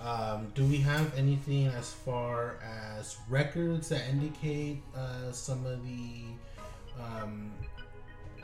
[0.00, 2.56] um, do we have anything as far
[2.96, 6.24] as records that indicate uh, some of the,
[7.00, 7.52] um,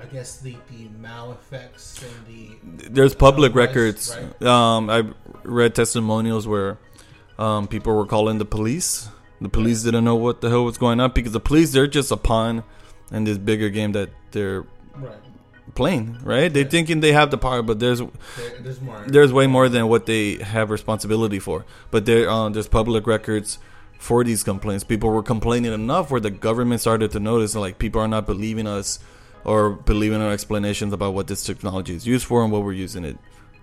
[0.01, 4.17] I guess the the maleffects and the there's public Otherwise, records.
[4.41, 4.43] right.
[4.49, 5.03] Um, I
[5.43, 6.79] read testimonials where
[7.39, 9.09] um, people were calling the police.
[9.41, 12.11] The police didn't know what the hell was going on because the police they're just
[12.13, 12.63] a pawn
[13.13, 14.65] in this bigger game that they're
[14.97, 15.17] right.
[15.75, 16.19] playing.
[16.23, 16.53] Right?
[16.53, 16.69] They're Yeah.
[16.77, 18.11] thinking they have the power, but there's There,
[18.61, 19.03] there's more.
[19.07, 21.65] there's way more than what they have responsibility for.
[21.91, 23.59] But there uh, there's public records
[23.99, 24.85] for these complaints.
[24.85, 28.67] People were complaining enough where the government started to notice like people are not believing
[28.67, 28.99] us
[29.45, 33.05] or believing our explanations about what this technology is used for and what we're using
[33.05, 33.17] it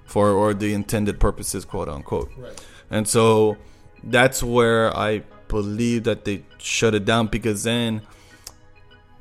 [0.05, 2.31] for or the intended purposes, quote unquote.
[2.37, 2.65] Right.
[2.89, 3.57] And so
[4.03, 8.01] that's where I believe that they shut it down because then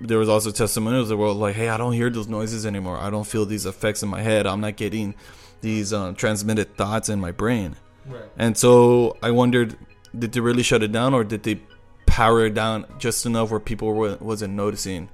[0.00, 2.96] there was also testimonials that were like, "Hey, I don't hear those noises anymore.
[2.96, 4.46] I don't feel these effects in my head.
[4.46, 5.14] I'm not getting
[5.60, 8.22] these uh, transmitted thoughts in my brain." Right.
[8.38, 9.76] And so I wondered,
[10.18, 11.60] did they really shut it down, or did they
[12.06, 15.08] power it down just enough where people were, wasn't noticing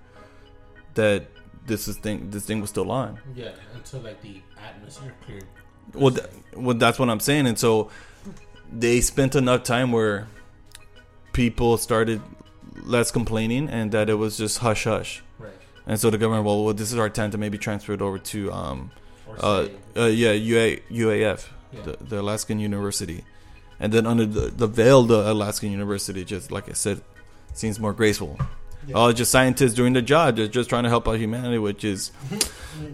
[0.94, 1.26] that
[1.66, 3.18] this is thing this thing was still on?
[3.34, 3.50] Yeah.
[3.74, 5.44] Until like the atmosphere cleared.
[5.94, 7.46] Well, th- well, that's what I'm saying.
[7.46, 7.90] And so
[8.72, 10.26] they spent enough time where
[11.32, 12.20] people started
[12.82, 15.22] less complaining, and that it was just hush hush.
[15.38, 15.52] Right.
[15.86, 18.18] And so the government, well, well this is our time to maybe transfer it over
[18.18, 18.90] to, um,
[19.40, 21.82] uh, uh yeah, UA, UAF, Yeah.
[21.82, 23.24] the, the Alaskan University,
[23.78, 27.02] and then under the, the veil, the Alaskan University, just like I said,
[27.52, 28.38] seems more graceful.
[28.86, 28.96] Yeah.
[28.96, 32.08] All just scientists doing their job, they're just trying to help out humanity, which is,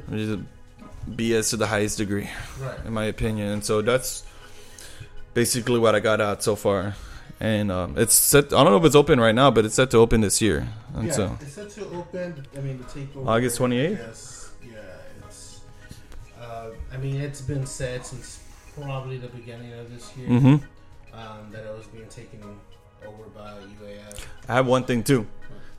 [0.06, 0.38] which is
[1.10, 2.78] BS to the highest degree right.
[2.86, 3.48] in my opinion.
[3.48, 4.24] And so that's
[5.34, 6.94] basically what I got out so far.
[7.42, 8.52] And um, it's set.
[8.52, 10.68] I don't know if it's open right now, but it's set to open this year.
[10.94, 12.46] And yeah, so it's set to open.
[12.56, 13.98] I mean, to take over August 28th?
[13.98, 14.78] Yes, yeah.
[15.26, 15.60] It's.
[16.40, 18.38] Uh, I mean, it's been said since
[18.80, 21.18] probably the beginning of this year mm-hmm.
[21.18, 22.40] um, that it was being taken
[23.04, 23.50] over by
[23.82, 24.24] UAF.
[24.48, 25.26] I have one thing too,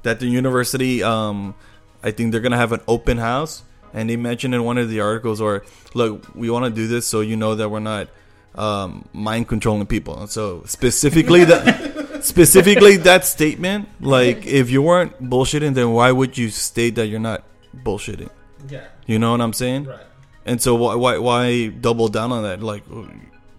[0.02, 1.02] that the university.
[1.02, 1.56] Um,
[2.04, 5.00] I think they're gonna have an open house, and they mentioned in one of the
[5.00, 8.10] articles, or look, we want to do this so you know that we're not
[8.56, 10.28] um, mind controlling people.
[10.28, 11.92] So specifically that.
[12.24, 17.20] Specifically, that statement, like if you weren't bullshitting, then why would you state that you're
[17.20, 17.44] not
[17.76, 18.30] bullshitting?
[18.70, 19.84] Yeah, You know what I'm saying?
[19.86, 20.00] right.
[20.46, 22.64] And so why why why double down on that?
[22.64, 22.84] Like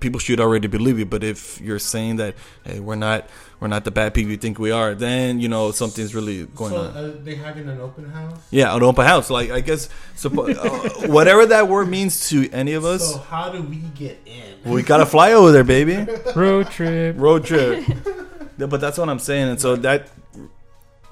[0.00, 1.04] people should already believe you.
[1.04, 3.28] But if you're saying that hey, we're not
[3.60, 6.72] we're not the bad people you think we are, then you know something's really going
[6.72, 6.96] so, on.
[6.96, 8.38] uh, they having an open house.
[8.50, 9.30] Yeah, an open house.
[9.30, 13.50] Like I guess, suppo- uh, whatever that word means to any of us, So how
[13.50, 14.70] do we get in?
[14.70, 16.06] we gotta fly over there, baby.
[16.34, 17.16] Road trip.
[17.18, 17.84] Road trip.
[18.58, 20.08] Yeah, but that's what I'm saying, and so that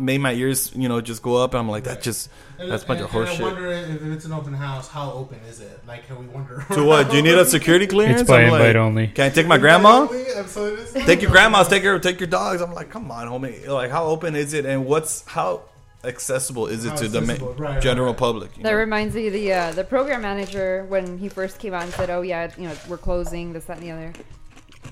[0.02, 1.54] made my ears, you know, just go up.
[1.54, 3.40] And I'm like, that just That's a bunch and- of horseshit.
[3.40, 5.80] I wonder if it's an open house, how open is it?
[5.86, 6.64] Like, can we wonder?
[6.72, 7.10] to what?
[7.10, 8.22] Do you need a security clearance?
[8.22, 9.06] It's by I'm invite like, only.
[9.08, 10.08] Can I take my grandma?
[10.36, 11.68] I'm so it is- Take your grandmas.
[11.68, 12.60] Take your take your dogs.
[12.60, 13.66] I'm like, come on, homie.
[13.68, 15.62] Like, how open is it, and what's how
[16.04, 18.16] accessible is it How to the ma- right, right, general right.
[18.18, 18.54] public?
[18.56, 18.74] That know?
[18.74, 22.10] reminds me of the uh, the program manager when he first came out and said,
[22.10, 24.12] "Oh yeah, you know we're closing this that and the other."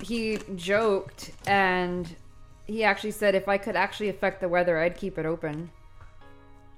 [0.01, 2.07] He joked and
[2.67, 5.69] he actually said, "If I could actually affect the weather, I'd keep it open."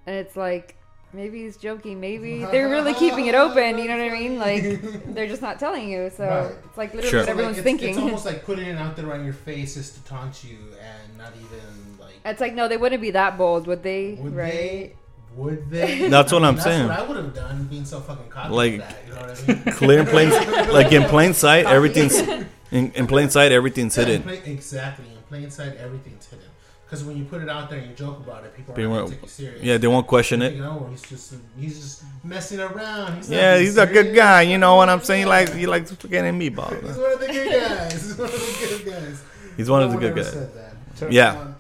[0.06, 0.76] And it's like
[1.14, 3.78] maybe he's joking, maybe they're really keeping it open.
[3.78, 4.40] You know what I mean?
[4.40, 6.10] Like they're just not telling you.
[6.16, 6.56] So Right.
[6.66, 7.20] it's like literally Sure.
[7.20, 7.90] what So, like, everyone's it's, thinking.
[7.90, 11.18] It's almost like putting it out there on your face is to taunt you and
[11.18, 12.16] not even like.
[12.26, 14.18] it's like no, they wouldn't be that bold, would they?
[14.20, 14.52] Would right?
[14.52, 14.94] they?
[15.36, 16.08] Would they?
[16.10, 16.88] That's what I mean, I'm that's saying.
[16.88, 19.04] What I would have done, being so fucking cocky Like- like that.
[19.08, 19.74] You know what I mean?
[19.76, 20.30] Clear in plain,
[20.74, 22.20] like in plain sight, everything's
[22.72, 24.24] in, in plain sight, everything's Yeah, hidden.
[24.24, 25.06] plain- exactly.
[25.34, 26.46] In plain sight, everything's hidden.
[26.86, 28.84] Because when you put it out there and you joke about it, people are They
[28.84, 29.64] not won't- gonna take you serious.
[29.64, 30.52] Yeah, they won't question They it.
[30.52, 33.18] think, oh, he's just he's just messing around.
[33.18, 34.44] He's Yeah, being he's a good guy.
[34.44, 35.24] You know what I'm saying?
[35.24, 35.30] Yeah.
[35.30, 37.94] Like he likes getting He's one of the good guys.
[38.04, 39.24] He's one of the good guys.
[39.58, 40.48] He's one of No the good guys.
[40.96, 41.32] So, Yeah.
[41.32, 41.56] Um,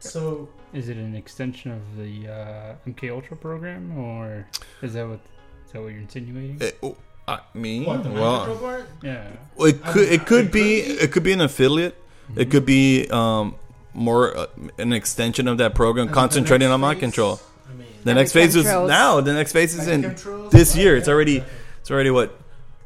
[0.00, 4.46] so Is it an extension of the uh, MK Ultra program, or
[4.80, 5.20] is that what
[5.66, 6.58] is that what you're insinuating?
[6.62, 8.88] Eh, oh, I mean, what the mind control well, part?
[9.02, 9.28] yeah.
[9.56, 11.02] well, it I could mean, it could be could be.
[11.04, 11.94] it could be an affiliate.
[12.36, 13.54] It could be um
[13.94, 14.46] more uh,
[14.78, 17.40] an extension of that program, And concentrating on mind control.
[17.68, 19.20] I mean, The next phase is now.
[19.20, 20.50] The next phase is like in chemtrails?
[20.50, 20.96] this year.
[20.96, 21.42] It's already
[21.80, 22.38] it's already what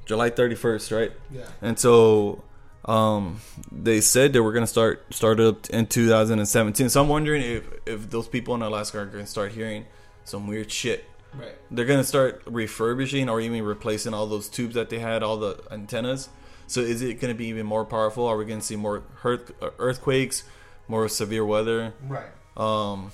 [0.06, 1.12] July 31st, right?
[1.30, 1.42] Yeah.
[1.60, 2.42] And so
[2.84, 6.88] um, they said they were going to start start up in 2017.
[6.88, 9.86] So I'm wondering if if those people in Alaska are going to start hearing
[10.24, 11.04] some weird shit.
[11.34, 11.56] Right.
[11.70, 15.38] They're going to start refurbishing or even replacing all those tubes that they had, all
[15.38, 16.28] the antennas.
[16.72, 18.26] So is it going to be even more powerful?
[18.26, 20.44] Are we going to see more earth, earthquakes,
[20.88, 21.92] more severe weather?
[22.08, 22.32] Right.
[22.56, 23.12] Um,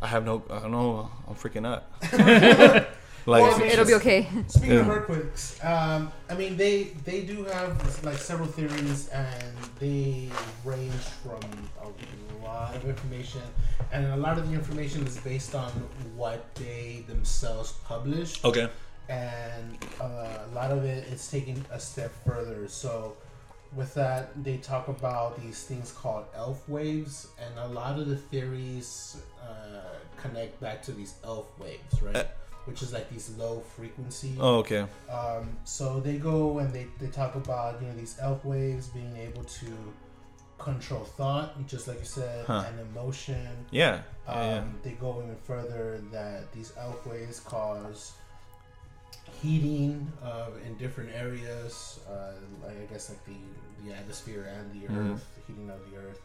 [0.00, 1.10] I have no, I don't know.
[1.28, 1.84] I'm freaking out.
[3.26, 4.28] like, Well, I mean, It'll be okay.
[4.46, 10.30] Speaking of earthquakes, um, I mean they they do have like several theories, and they
[10.64, 11.44] range from
[11.84, 13.42] a lot of information,
[13.92, 15.70] and a lot of the information is based on
[16.16, 18.70] what they themselves publish, okay.
[19.08, 22.68] And uh, a lot of it is taking a step further.
[22.68, 23.16] So.
[23.74, 28.16] With that, they talk about these things called ELF waves, and a lot of the
[28.16, 32.14] theories uh, connect back to these ELF waves, right?
[32.16, 32.24] Uh,
[32.66, 34.84] Which is like these low frequency Oh, okay.
[35.10, 39.16] um, so they go and they, they talk about you know these ELF waves being
[39.16, 39.66] able to
[40.58, 42.64] control thought, just like you said, Huh.
[42.68, 43.48] and emotion.
[43.70, 44.02] Yeah.
[44.28, 44.64] Um, Yeah, yeah.
[44.82, 48.12] They go even further that these ELF waves cause
[49.42, 52.32] heating uh, in different areas, uh,
[52.64, 53.40] like I guess like the
[53.84, 55.12] the atmosphere and the Mhm.
[55.14, 56.20] earth, the heating of the earth,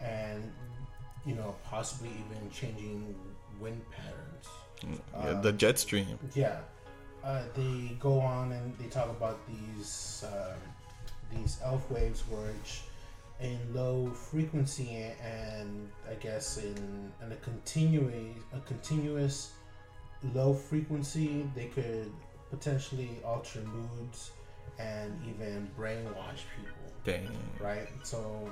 [0.00, 0.50] and
[1.26, 3.14] you know possibly even changing
[3.60, 4.46] wind patterns.
[4.82, 6.18] Yeah, Um, the jet stream.
[6.34, 6.60] Yeah,
[7.24, 10.60] uh, they go on and they talk about these um,
[11.30, 12.82] these ELF waves, which
[13.40, 19.52] in low frequency and I guess in, in a continuous a continuous
[20.32, 22.10] low frequency, they could
[22.50, 24.30] potentially alter moods
[24.78, 27.28] and even brainwash people Dang.
[27.60, 27.88] right?
[28.02, 28.50] So,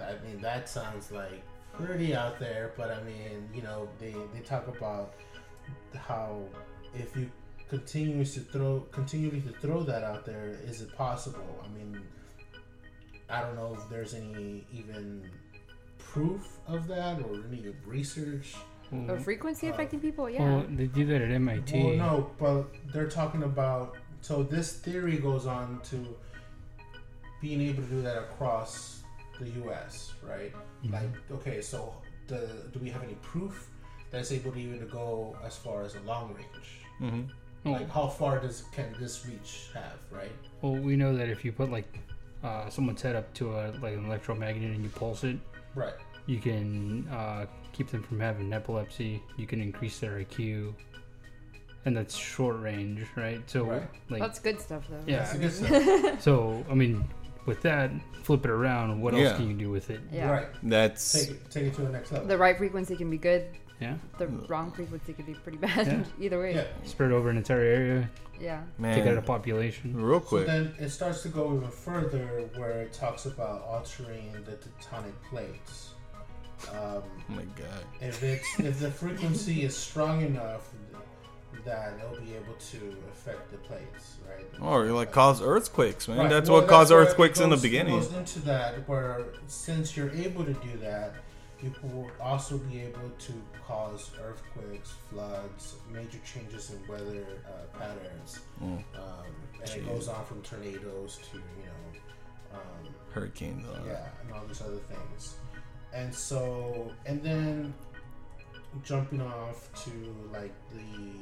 [0.00, 1.42] I mean, that sounds like
[1.72, 5.14] pretty out there, but I mean, you know, they, they talk about
[5.96, 6.40] how
[6.94, 7.30] if you
[7.68, 11.64] continue to throw continually to throw that out there, is it possible?
[11.64, 12.00] I mean,
[13.28, 15.28] I don't know if there's any even
[15.98, 18.54] proof of that or any research.
[19.08, 20.42] Or frequency affecting people, yeah.
[20.42, 21.82] Well, they do that at MIT.
[21.82, 23.96] Well, no, but they're talking about.
[24.20, 26.16] So this theory goes on to
[27.40, 29.02] being able to do that across
[29.40, 30.12] the U.S.
[30.22, 30.52] Right?
[30.84, 30.92] Mhm.
[30.92, 31.94] Like, okay, so
[32.28, 33.68] the, do we have any proof
[34.10, 36.68] that's able to even to go as far as a long range?
[36.98, 37.22] hmm
[37.68, 39.98] Like, how far does can this reach have?
[40.10, 40.32] Right?
[40.62, 41.98] well, we know that if you put like
[42.44, 45.36] uh, someone's head up to a like an electromagnet and you pulse it,
[45.74, 45.94] Right.
[46.26, 49.22] you can uh, keep them from having epilepsy.
[49.36, 50.74] You can increase their IQ,
[51.86, 53.40] and that's short range, right?
[53.50, 53.82] So, Right.
[54.10, 55.00] like, That's good stuff, though.
[55.06, 55.18] Yeah.
[55.32, 55.52] That's good
[56.02, 56.22] stuff.
[56.22, 57.04] so I mean,
[57.46, 57.90] with that,
[58.22, 59.00] flip it around.
[59.00, 59.24] What Yeah.
[59.28, 60.00] else can you do with it?
[60.12, 60.30] Yeah.
[60.30, 60.46] Right.
[60.62, 62.28] That's Take it, take it to the next level.
[62.28, 63.46] The right frequency can be good.
[63.80, 63.94] Yeah.
[64.18, 66.04] The wrong frequency could be pretty bad Yeah.
[66.24, 66.54] either way.
[66.54, 66.64] Yeah.
[66.84, 68.10] Spread over an entire area.
[68.40, 68.62] Yeah.
[68.82, 69.94] Take out a population.
[69.96, 70.46] real So quick.
[70.46, 75.90] then it starts to go even further where it talks about altering the tectonic plates.
[76.70, 77.84] Um, Oh my god.
[78.00, 80.70] if it's if the frequency is strong enough
[81.64, 84.44] that it'll be able to affect the plates, right?
[84.60, 86.18] Or like cause earthquakes, man.
[86.18, 88.00] Right, That's well, what caused where it earthquakes in the goes- it beginning.
[88.00, 91.14] goes into that where since you're able to do that,
[91.64, 93.32] you will also be able to
[93.66, 98.82] cause earthquakes, floods, major changes in weather uh, patterns, Mm.
[98.96, 99.30] um,
[99.62, 102.00] and it goes on from tornadoes to you know.
[102.58, 103.66] Um, Hurricanes.
[103.66, 105.36] Uh, yeah, and all these other things.
[105.92, 107.74] And so, and then
[108.82, 109.90] jumping off to
[110.32, 111.12] like the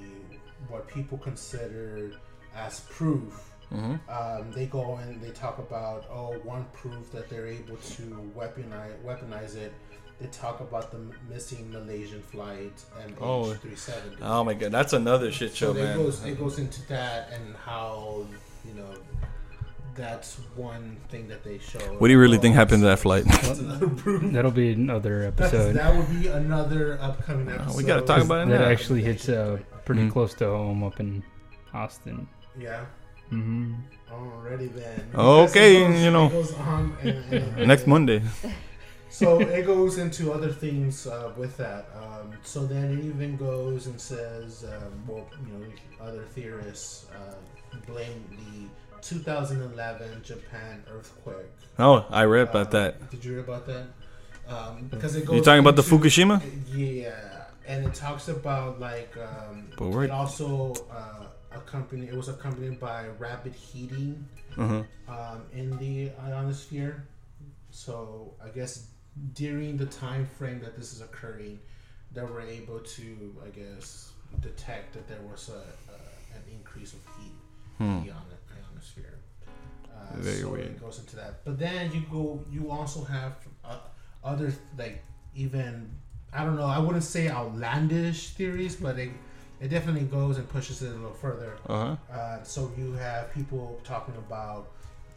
[0.68, 2.12] what people consider
[2.54, 3.50] as proof.
[3.70, 8.02] hmm Um, they go and they talk about oh one proof that they're able to
[8.36, 9.72] weaponize weaponize it.
[10.22, 12.72] They talk about the missing Malaysian flight
[13.20, 13.56] Oh.
[13.64, 14.18] MH370.
[14.22, 15.96] Oh my god, that's another shit show, so it man.
[15.96, 18.24] goes it goes into that and how
[18.64, 18.94] you know
[19.96, 21.80] that's one thing that they show.
[21.98, 23.24] What do you really think happened to that flight?
[23.26, 24.32] That's another proof.
[24.32, 25.74] That'll be another That's, episode.
[25.74, 27.68] that would be another upcoming episode.
[27.72, 28.68] Uh, we gotta talk about it that now.
[28.68, 30.12] actually hits uh, pretty Mhm.
[30.12, 31.22] close to home up in
[31.74, 32.26] Austin.
[32.58, 32.86] Yeah.
[33.30, 33.74] Mm-hmm.
[34.10, 35.10] Alrighty then.
[35.14, 36.26] Okay, goes- you know.
[36.26, 38.22] it goes on and- and- Next Monday.
[39.12, 41.86] So it goes into other things uh, with that.
[41.94, 45.66] Um, so then it even goes and says, um, well, you know,
[46.00, 47.34] other theorists uh,
[47.86, 48.68] blame the
[49.06, 51.36] 2011 Japan earthquake.
[51.78, 53.10] Oh, I read about Um, that.
[53.10, 53.84] Did you read about that?
[54.48, 55.36] Um, because it goes.
[55.36, 56.40] You talking about the Fukushima?
[56.72, 57.12] Yeah,
[57.66, 62.08] and it talks about like um, But it also uh, accompanied.
[62.08, 64.82] It was accompanied by rapid heating Uh-huh.
[65.08, 67.06] um, in the ionosphere.
[67.70, 68.88] So I guess
[69.34, 71.58] during the time frame that this is occurring,
[72.12, 75.52] that we're able to, I guess, detect that there was a,
[75.92, 75.96] a
[76.36, 77.32] an increase of heat
[77.78, 77.84] Hmm.
[77.84, 78.22] in the ion-
[78.70, 79.18] ionosphere.
[79.90, 80.66] Uh, Very so weird.
[80.66, 81.44] it goes into that.
[81.44, 83.78] But then you go, you also have uh,
[84.24, 85.02] other like
[85.34, 85.90] even
[86.32, 86.64] I don't know.
[86.64, 89.10] I wouldn't say outlandish theories, but it
[89.60, 91.56] it definitely goes and pushes it a little further.
[91.68, 91.96] Uh-huh.
[92.12, 94.72] Uh, so you have people talking about,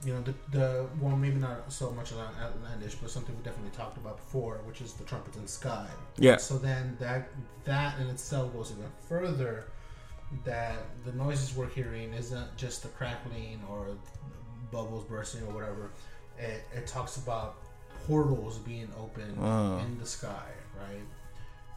[0.06, 3.76] you know, the, the well, maybe not so much outland- outlandish, but something we definitely
[3.76, 5.88] talked about before, which is the trumpets in the sky.
[6.18, 6.38] Yeah.
[6.38, 7.30] So then that
[7.66, 9.66] that in itself goes even further.
[10.44, 13.88] That the noises we're hearing isn't just the crackling or
[14.72, 15.92] bubbles bursting or whatever.
[16.38, 17.56] It, it talks about
[18.08, 19.78] portals being open Oh.
[19.80, 21.06] in the sky, right?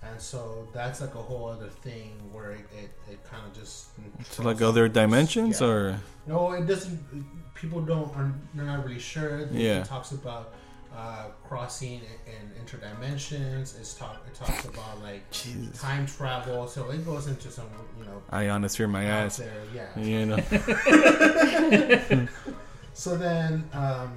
[0.02, 3.88] And so that's like a whole other thing where it, it, it kind of just
[4.30, 5.66] So like other dimensions Yeah.
[5.66, 6.98] or no, it doesn't.
[7.54, 9.40] People don't are they're not really sure.
[9.40, 9.82] It Yeah.
[9.82, 10.54] talks about
[10.96, 13.78] uh, crossing and interdimensions.
[13.78, 14.24] It's talk.
[14.26, 15.80] It talks about like Jesus.
[15.80, 16.66] time travel.
[16.68, 17.66] So it goes into some
[17.98, 19.38] you know Ionosphere my ass.
[19.38, 19.52] there.
[19.74, 19.98] Yeah.
[19.98, 20.38] You know.
[22.94, 24.16] So then, um,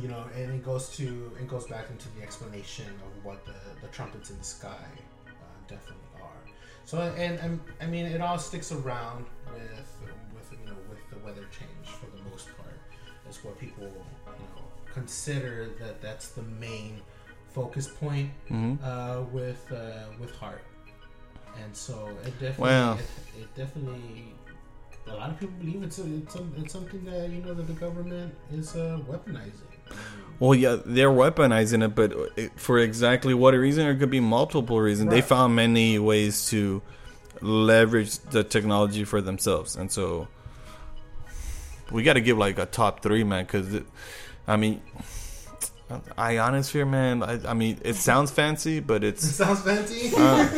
[0.00, 3.54] you know, and it goes to it goes back into the explanation of what the,
[3.80, 4.86] the trumpets in the sky
[5.28, 6.42] uh, definitely are.
[6.84, 9.88] So and, and I mean, it all sticks around with
[10.34, 12.78] with you know with the weather change for the most part.
[13.28, 17.00] Is what people you know consider that that's the main
[17.52, 20.60] focus point hmm uh, with uh, with HAARP.
[21.62, 22.94] And so it definitely Wow.
[22.98, 24.34] it, it definitely
[25.06, 27.66] a lot of people believe it's a, it's, a, it's something that you know that
[27.66, 29.71] the government is uh, weaponizing.
[30.38, 33.84] Well, yeah, they're weaponizing it, but for exactly what reason?
[33.84, 35.10] There could be multiple reasons.
[35.10, 36.82] They found many ways to
[37.40, 40.26] leverage the technology for themselves, and so
[41.92, 43.44] we got to give like a top three, man.
[43.44, 43.82] Because
[44.48, 44.82] I mean,
[46.18, 47.22] ionosphere, man.
[47.22, 50.10] I, I mean, it sounds fancy, but It it's sounds fancy.
[50.16, 50.48] uh,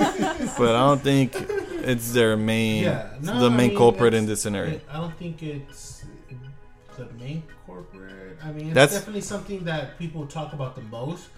[0.57, 1.35] but I don't think
[1.83, 4.75] it's their main Yeah, no, the I main mean, culprit in this scenario.
[4.77, 6.05] It- I don't think it's
[6.96, 8.38] the main corporate.
[8.42, 11.28] I mean, it's That's- definitely something that people talk about the most.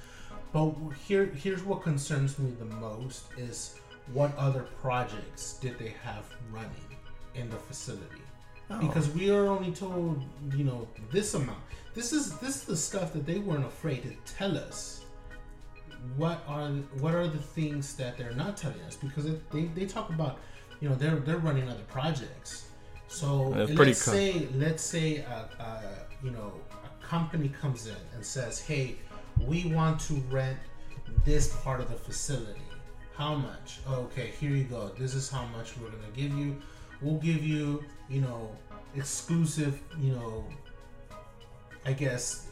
[0.53, 0.75] But
[1.07, 3.79] here, here's what concerns me the most is
[4.13, 6.97] what other projects did they have running
[7.35, 8.23] in the facility?
[8.71, 8.81] Oh.
[8.81, 10.23] Because we are only told,
[10.55, 11.59] you know, this amount.
[11.95, 15.05] This is this is the stuff that they weren't afraid to tell us.
[16.17, 16.69] What are
[17.01, 18.97] what are the things that they're not telling us?
[18.97, 20.39] Because it, they, they talk about,
[20.81, 22.66] you know, they're they're running other projects.
[23.09, 23.43] So
[23.79, 25.83] let's say let's say a, a,
[26.25, 26.53] you know
[27.01, 28.97] a company comes in and says, hey,
[29.47, 30.59] we want to rent
[31.25, 32.61] this part of the facility.
[33.17, 33.79] How much?
[33.89, 34.89] Okay, here you go.
[34.99, 36.61] This is how much we're gonna give you.
[37.01, 38.51] We'll give you, you know,
[38.95, 40.45] exclusive, you know,
[41.85, 42.49] I guess,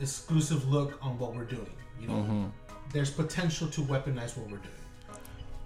[0.00, 1.72] exclusive look on what we're doing.
[2.00, 2.50] You know, Mhm.
[2.92, 4.70] there's potential to weaponize what we're doing.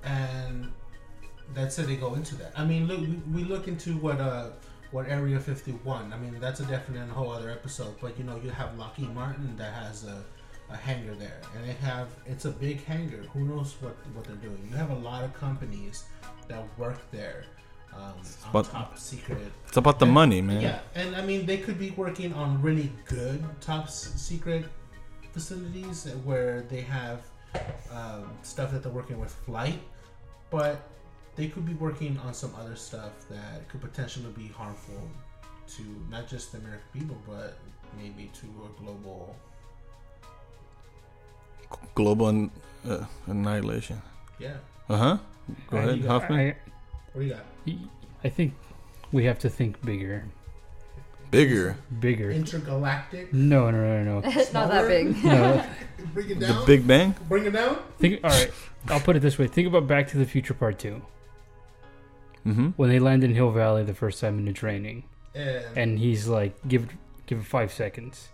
[0.05, 0.73] and
[1.55, 1.87] that's it.
[1.87, 2.53] They go into that.
[2.57, 4.51] I mean, look, we, we look into what uh
[4.91, 6.13] what Area 51.
[6.13, 7.95] I mean, that's a definite whole other episode.
[8.01, 10.23] But you know, you have Lockheed Martin that has a,
[10.71, 13.23] a hangar there, and they have it's a big hangar.
[13.35, 14.67] Who knows what what they're doing?
[14.71, 16.05] You have a lot of companies
[16.49, 17.45] that work there.
[17.95, 18.03] Um,
[18.45, 20.61] on But- top secret It's about the And- money, man.
[20.61, 24.67] yeah, and I mean they could be working on really good top s- secret
[25.33, 27.23] facilities where they have
[27.91, 29.81] um, stuff that they're working with flight,
[30.51, 30.77] but
[31.39, 35.01] they could be working on some other stuff that could potentially be harmful
[35.68, 37.57] to not just the American people, but
[37.97, 39.36] maybe to a global.
[41.95, 42.51] Global
[42.89, 44.03] uh, annihilation.
[44.39, 44.55] Yeah,
[44.89, 45.18] Uh huh.
[45.70, 46.41] Go I- ahead, Hoffman.
[46.41, 46.57] I,
[47.12, 47.45] what do you got?
[48.24, 48.55] I think
[49.12, 50.24] we have to think bigger.
[51.30, 51.76] Bigger.
[52.01, 52.30] Bigger.
[52.32, 53.32] Intergalactic.
[53.32, 54.22] No, no, no, no.
[54.41, 55.22] It's not that big.
[55.22, 55.62] no.
[56.14, 56.62] Bring it The.
[56.66, 57.14] Big Bang.
[57.28, 57.78] Bring it down.
[57.99, 58.20] Think.
[58.24, 58.51] All right.
[58.89, 59.47] I'll put it this way.
[59.47, 61.03] Think about Back to the Future Part Two
[62.49, 62.69] Mm-hmm.
[62.77, 66.27] when they land in Hill Valley the first time in the training, And, and he's
[66.29, 66.89] like, "Give,
[67.27, 68.29] give it five seconds,"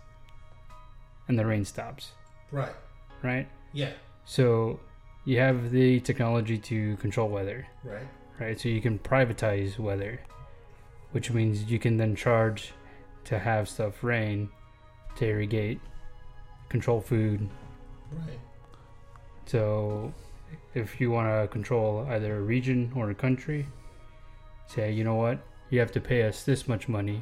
[1.27, 2.11] and the rain stops.
[2.51, 2.73] right.
[3.23, 3.47] Right.
[3.73, 3.91] Yeah.
[4.25, 4.79] So
[5.25, 7.65] you have the technology to control weather.
[7.83, 8.07] Right.
[8.39, 8.59] right?
[8.59, 10.19] So you can privatize weather,
[11.11, 12.71] which means you can then charge
[13.25, 14.49] to have stuff rain,
[15.17, 15.79] to irrigate,
[16.69, 17.49] control food.
[18.11, 18.39] Right.
[19.47, 20.13] So
[20.73, 23.65] if you want to control either a region or a country,
[24.67, 25.39] say, you know what,
[25.69, 27.21] you have to pay us this much money,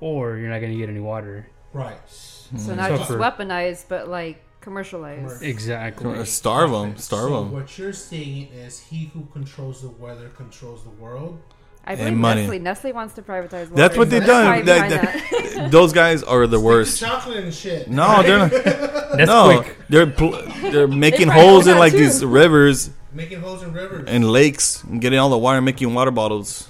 [0.00, 1.48] or you're not going to get any water.
[1.72, 1.98] Right.
[2.08, 2.76] So hmm.
[2.76, 5.22] not So just for- weaponized, but like commercialized.
[5.22, 5.46] Commercial.
[5.46, 6.24] Exactly.
[6.24, 6.90] Starve them.
[6.90, 7.52] Okay, Starve so them.
[7.52, 11.40] what you're saying is he who controls the weather controls the world.
[11.84, 12.40] I And believe money.
[12.42, 12.58] Nestle.
[12.58, 13.70] Nestle wants to privatize.
[13.70, 13.74] Water.
[13.74, 14.44] That's what they've done.
[14.46, 15.70] why That- that.
[15.70, 17.00] Those guys are the Stick to worst.
[17.00, 17.88] chocolate and shit.
[17.88, 18.50] No, they're not.
[18.50, 19.76] That's no, quick.
[19.88, 21.98] they're pl- they're making probably holes in like too.
[21.98, 24.04] these rivers making holes in rivers.
[24.08, 26.68] and lakes and getting all the water, making water bottles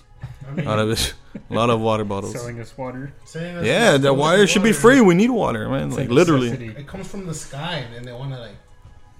[0.49, 1.15] I mean, out of it.
[1.49, 2.33] A lot of water bottles.
[2.33, 3.13] Selling us water.
[3.25, 5.01] saying that Yeah, it's the so water should be free.
[5.01, 5.89] We need water, man.
[5.89, 6.51] It's Like literally.
[6.51, 6.81] necessity.
[6.81, 8.57] It comes from the sky, and then they want to like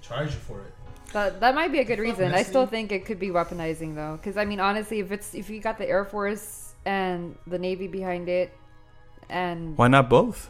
[0.01, 0.73] charge you for it.
[1.13, 2.33] That, that might be a good Fuck reason.
[2.33, 5.49] I still think it could be weaponizing though, because I mean, honestly, if it's if
[5.49, 8.53] you got the Air Force and the Navy behind it,
[9.29, 10.49] and Why not both?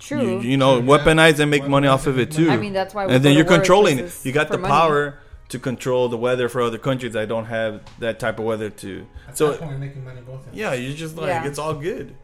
[0.00, 0.82] true, You, you know, yeah.
[0.86, 2.50] weaponize and make money off of it too.
[2.50, 3.06] I mean, that's why.
[3.06, 4.12] We and then you're controlling it.
[4.24, 4.70] You got the money.
[4.72, 5.18] power
[5.50, 9.06] to control the weather for other countries that don't have that type of weather to.
[9.28, 10.56] At So- that point, you're making money both ends.
[10.58, 11.44] Yeah, you're just like Yeah.
[11.46, 12.14] it's all good.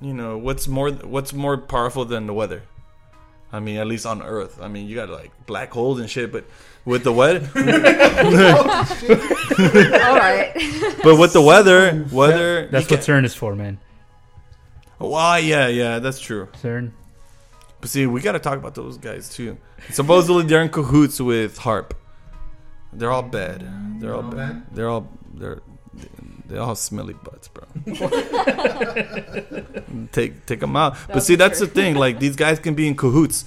[0.00, 2.62] You know what's more what's more powerful than the weather?
[3.52, 4.58] I mean, at least on Earth.
[4.60, 6.44] I mean, you got like black holes and shit, but
[6.84, 7.62] with the weather, All
[10.16, 10.52] right.
[11.02, 12.68] but with the weather, weather.
[12.68, 13.78] That's what CERN is for, man.
[14.98, 15.38] can- Why?
[15.38, 16.48] Yeah, yeah, that's true.
[16.62, 16.92] CERN.
[17.80, 19.56] But see, we got to talk about those guys too.
[19.90, 21.92] Supposedly they're in cahoots with HAARP.
[22.98, 24.00] They're all bad.
[24.00, 24.64] They're all All bad.
[24.66, 24.74] bad?
[24.74, 25.60] They're all they're
[26.46, 27.64] they all have smelly butts, bro.
[30.12, 30.96] take take them out.
[31.08, 31.66] But see, that's sure.
[31.66, 31.96] the thing.
[31.96, 33.44] Like these guys can be in cahoots,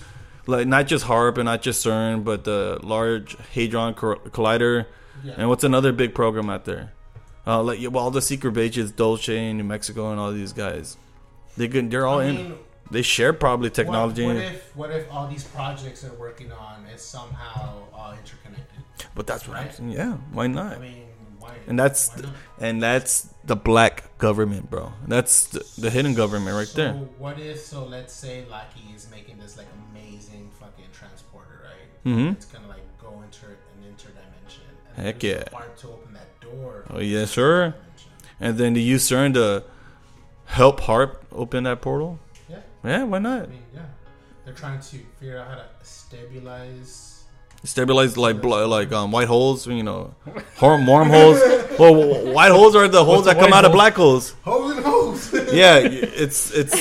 [0.47, 4.85] like not just HAARP and not just CERN, but the Large Hadron Collider.
[5.23, 5.33] Yeah.
[5.37, 6.93] And what's another big program out there?
[7.45, 10.97] Uh, like well, all the secret bases, Dulce in New Mexico, and all these guys.
[11.57, 12.35] They can, they're all I in.
[12.35, 12.53] mean,
[12.91, 14.25] They share probably technology.
[14.25, 18.80] What, what if what if all these projects they're working on is somehow all interconnected?
[19.15, 19.91] But that's what I'm saying.
[19.91, 20.77] Yeah, why not?
[20.77, 21.07] I mean,
[21.39, 21.55] why?
[21.67, 22.33] And that's why not?
[22.59, 24.93] and that's the black government, bro.
[25.07, 26.93] That's the, the hidden government right so there.
[27.17, 27.85] what if so?
[27.85, 32.05] Let's say Lockheed is making this like amazing fucking transporter, right?
[32.05, 32.33] Mm-hmm.
[32.33, 34.63] It's gonna like go into an interdimension.
[34.95, 35.43] And Heck yeah.
[35.51, 36.85] Part to open that door.
[36.89, 37.73] Oh yeah, sir.
[38.39, 39.63] And then do you CERN to
[40.45, 42.19] help HAARP open that portal?
[42.49, 42.57] Yeah.
[42.83, 43.43] Yeah, why not?
[43.43, 43.81] I mean, yeah.
[44.45, 47.10] They're trying to figure out how to stabilize.
[47.63, 50.15] Stabilize like blo- like um, white holes, you know,
[50.61, 51.39] worm wormholes.
[51.77, 54.31] well, white holes are the holes What's that come out of black holes.
[54.43, 55.33] Holes and holes.
[55.53, 56.73] Yeah, it's it's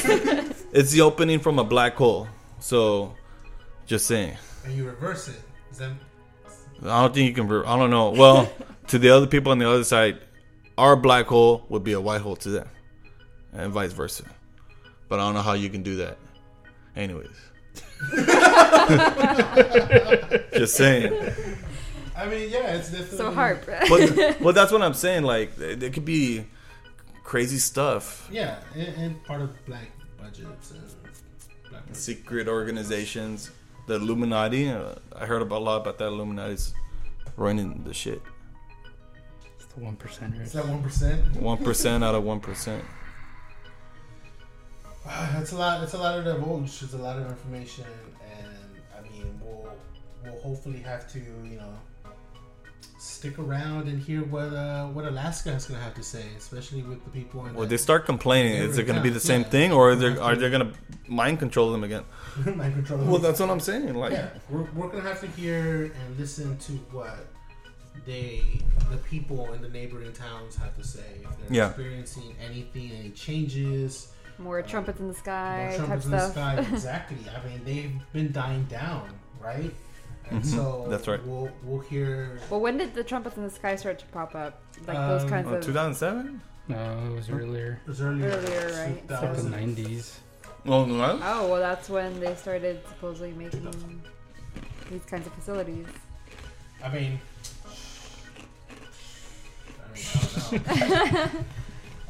[0.73, 2.29] it's the opening from a black hole.
[2.61, 3.15] So,
[3.87, 4.37] just saying.
[4.65, 5.41] and you reverse it.
[5.77, 5.99] Then
[6.85, 7.47] I don't think you can.
[7.49, 8.11] ver- I don't know.
[8.11, 8.51] Well,
[8.87, 10.19] to the other people on the other side,
[10.79, 12.69] our black hole would be a white hole to them,
[13.53, 14.25] and vice versa.
[15.09, 16.17] But I don't know how you can do that.
[16.97, 17.37] Anyways,
[20.55, 21.13] just saying.
[22.17, 23.89] I mean, yeah, it's definitely So HAARP.
[23.89, 25.23] But well, that's what I'm saying.
[25.25, 26.45] Like, there there could be
[27.25, 30.83] crazy stuff, Yeah, and, and part of black budgets and
[31.71, 32.01] black budgets.
[32.01, 33.51] secret organizations,
[33.87, 34.71] the Illuminati.
[34.71, 36.75] Uh, I heard about a lot about that Illuminati's
[37.37, 38.21] running the shit.
[39.59, 40.43] It's the one percenters.
[40.43, 41.37] Is that one percent?
[41.37, 42.85] One percent out of one percent.
[45.07, 45.83] That's a lot.
[45.83, 46.83] It's a lot of divulge.
[46.83, 47.85] It's a lot of information,
[48.39, 48.49] and
[48.97, 49.73] I mean, we'll
[50.25, 51.73] we'll hopefully have to, you know,
[52.99, 57.03] stick around and hear what uh, what Alaska is gonna have to say, especially with
[57.05, 58.55] the people in Well, they start complaining.
[58.55, 59.49] Is it going to be the same Yeah.
[59.49, 60.79] thing, or are they, are they going to
[61.09, 62.05] mind control them again?
[62.55, 62.99] mind control.
[63.05, 63.95] Well, that's what I'm saying.
[63.95, 67.27] Like, yeah, we're, we're gonna have to hear and listen to what
[68.07, 68.43] they,
[68.91, 71.01] the people in the neighboring towns, have to say.
[71.25, 71.69] If they're Yeah.
[71.69, 74.09] experiencing anything, any changes,
[74.41, 76.33] More trumpets in the more sky type trumpets in the stuff.
[76.33, 76.67] sky.
[76.73, 77.19] exactly.
[77.29, 79.09] I mean, they've been dying down,
[79.41, 79.73] right?
[80.31, 80.47] And Mhm.
[80.47, 81.25] so That's right.
[81.27, 82.39] We'll we'll hear.
[82.49, 84.63] Well, when did the trumpets in the sky start to pop up?
[84.87, 86.41] Like those Um, kinds oh, of 2007?
[86.69, 86.77] No,
[87.11, 87.81] it was earlier.
[87.85, 89.03] It was earlier, Earlier, right?
[89.03, 90.19] It's like the 90s.
[90.65, 91.19] Well, no.
[91.23, 94.03] Oh, well, that's when they started supposedly making
[94.91, 95.87] these kinds of facilities.
[96.85, 97.21] I mean,
[99.91, 101.31] I mean, I don't know.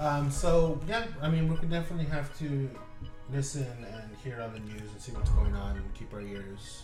[0.01, 2.69] um, so yeah, I mean, we could definitely have to
[3.33, 6.83] listen and hear on the news and see what's going on and keep our ears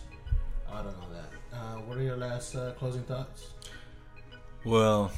[0.71, 1.29] out on all that.
[1.57, 3.49] Uh, what are your last uh, closing thoughts?
[4.63, 5.11] Well,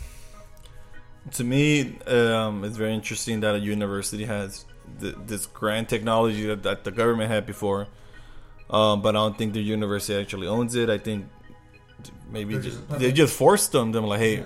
[1.33, 4.65] to me, um, it's very interesting that a university has
[4.99, 7.87] th- this grand technology that, that the government had before.
[8.69, 10.89] Um, but I don't think the university actually owns it.
[10.89, 11.27] I think
[12.29, 13.91] maybe just, they just forced them.
[13.91, 14.43] Them like, hey, Yeah.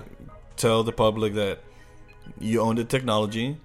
[0.56, 1.60] tell the public that
[2.40, 3.58] you own the technology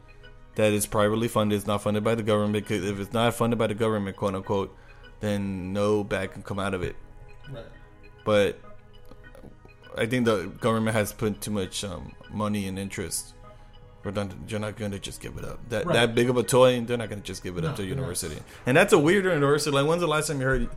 [0.56, 1.58] that is privately funded.
[1.58, 2.66] It's not funded by the government.
[2.68, 4.76] Because if it's not funded by the government, quote unquote,
[5.20, 6.96] then no bad can come out of it.
[7.52, 7.66] Right.
[8.26, 8.60] But
[9.98, 13.34] I think the government has put too much um, money and interest.
[14.04, 15.60] We're not, you're not going to just give it up.
[15.70, 15.94] That Right.
[15.94, 17.82] that big of a toy, they're not going to just give it No, up to
[17.82, 18.00] a they're not.
[18.02, 18.42] university.
[18.66, 19.72] And that's a weird university.
[19.76, 20.70] Like, when's the last time you heard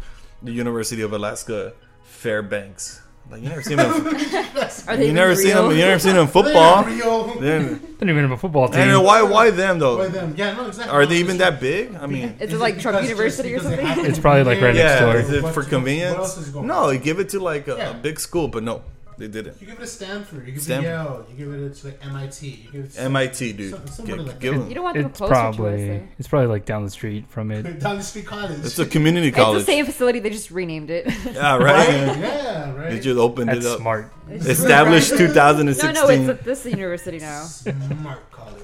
[0.43, 1.73] the University of Alaska
[2.03, 3.01] Fairbanks?
[3.31, 4.07] Like, you never seen them.
[4.89, 5.71] Are you never seen them.
[5.71, 6.83] You never seen them in football.
[6.85, 7.41] They are real.
[7.41, 8.81] Then, Didn't even have a football team.
[8.81, 9.97] and why why them though?
[9.97, 10.35] By them.
[10.37, 10.93] Yeah, no, exactly.
[10.95, 11.95] Are they even that big?
[11.95, 13.87] I mean, Is it like Trump because- University or because they something?
[13.87, 14.85] have to It's probably like be right there?
[14.89, 15.17] next yeah, door.
[15.17, 16.17] is it What- for what convenience?
[16.17, 16.93] else is going No, on?
[16.95, 17.91] you give it to like a, Yeah.
[17.91, 18.83] a big school, but no,
[19.19, 19.57] they did it.
[19.61, 20.47] You give it to Stanford.
[20.47, 20.87] You give Stanford.
[20.87, 21.27] it to Yale.
[21.31, 22.47] You give it to like MIT.
[22.49, 23.71] You give it to MIT, dude.
[23.71, 24.61] Some- somebody Give- like give that.
[24.61, 24.69] them.
[24.69, 25.57] You don't want them It's closer to us.
[25.57, 26.09] probably There.
[26.19, 27.63] it's probably like down the street from it.
[27.81, 28.59] down the street college.
[28.65, 29.61] It's a community college.
[29.61, 29.67] It's college.
[29.67, 30.19] the same facility.
[30.21, 31.07] They just renamed it.
[31.27, 31.61] Yeah, right?
[31.61, 32.19] right.
[32.19, 32.91] Yeah, right.
[32.91, 33.79] They just opened That's it up.
[33.81, 34.13] smart.
[34.31, 35.19] Established Right.
[35.19, 35.95] 2016.
[35.95, 37.45] No, no, it's at this university now.
[37.45, 38.63] Smart college.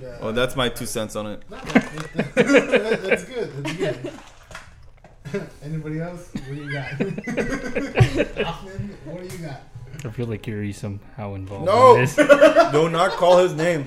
[0.00, 0.18] yeah.
[0.22, 1.42] well, that's my two cents on it.
[1.50, 3.64] No, that- that- that's good.
[3.64, 4.12] That's good.
[5.62, 6.30] Anybody else?
[6.32, 6.90] What do you got?
[8.44, 9.60] Hoffman, what do you got?
[10.04, 11.94] I feel like you're somehow involved No.
[11.96, 12.14] in this.
[12.72, 13.86] Do not call his name.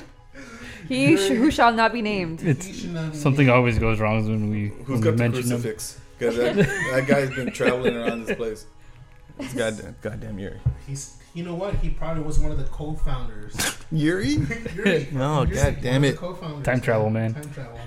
[0.87, 2.41] He sh- who shall not be named.
[2.43, 5.49] It's not be- something always goes wrong when we Who's when we got the mention
[5.49, 5.61] them.
[5.61, 5.99] crucifix?
[6.17, 8.65] Because that, that guy's been traveling around this place.
[9.37, 10.59] It's goddamn, goddamn Yuri.
[10.87, 11.15] He's.
[11.35, 11.75] You know what?
[11.75, 13.55] He probably was one of the co-founders.
[13.91, 14.39] Yuri?
[14.75, 15.07] Yuri.
[15.11, 16.17] No, Yuri, god one damn of it.
[16.17, 16.65] Co-founders.
[16.65, 17.35] Time travel, man.
[17.35, 17.79] Time travel.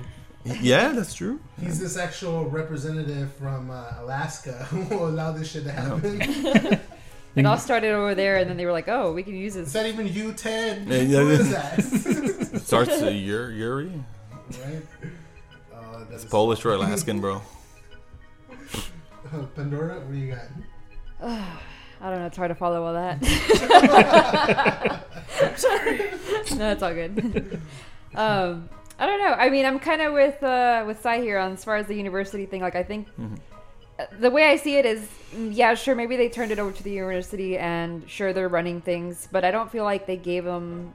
[0.45, 1.41] Yeah, that's true.
[1.61, 6.81] He's this actual representative from uh, Alaska who will allow this shit to happen.
[7.35, 9.69] It all started over there, and then they were like, "Oh, we can use this."
[9.69, 10.87] Is this." that even you, Ted?
[10.87, 11.79] Yeah, yeah, Who is that?
[11.79, 13.55] It starts to Yuri.
[13.57, 14.05] Yuri?
[14.63, 14.83] right?
[15.75, 17.41] Uh, that It's Polish or Alaskan, bro.
[19.55, 20.45] Pandora, what do you got?
[22.03, 22.27] I don't know.
[22.27, 23.23] It's hard to follow all that.
[26.57, 27.61] no, it's all good.
[28.15, 28.69] um,
[28.99, 29.33] I don't know.
[29.33, 31.95] I mean, I'm kind of with uh, with Sai here on as far as the
[31.95, 32.61] university thing.
[32.61, 33.39] Like, I think Mhm.
[33.99, 35.01] uh, the way I see it is,
[35.35, 38.81] mm, yeah, sure, maybe they turned it over to the university, and sure, they're running
[38.81, 40.93] things, but I don't feel like they gave them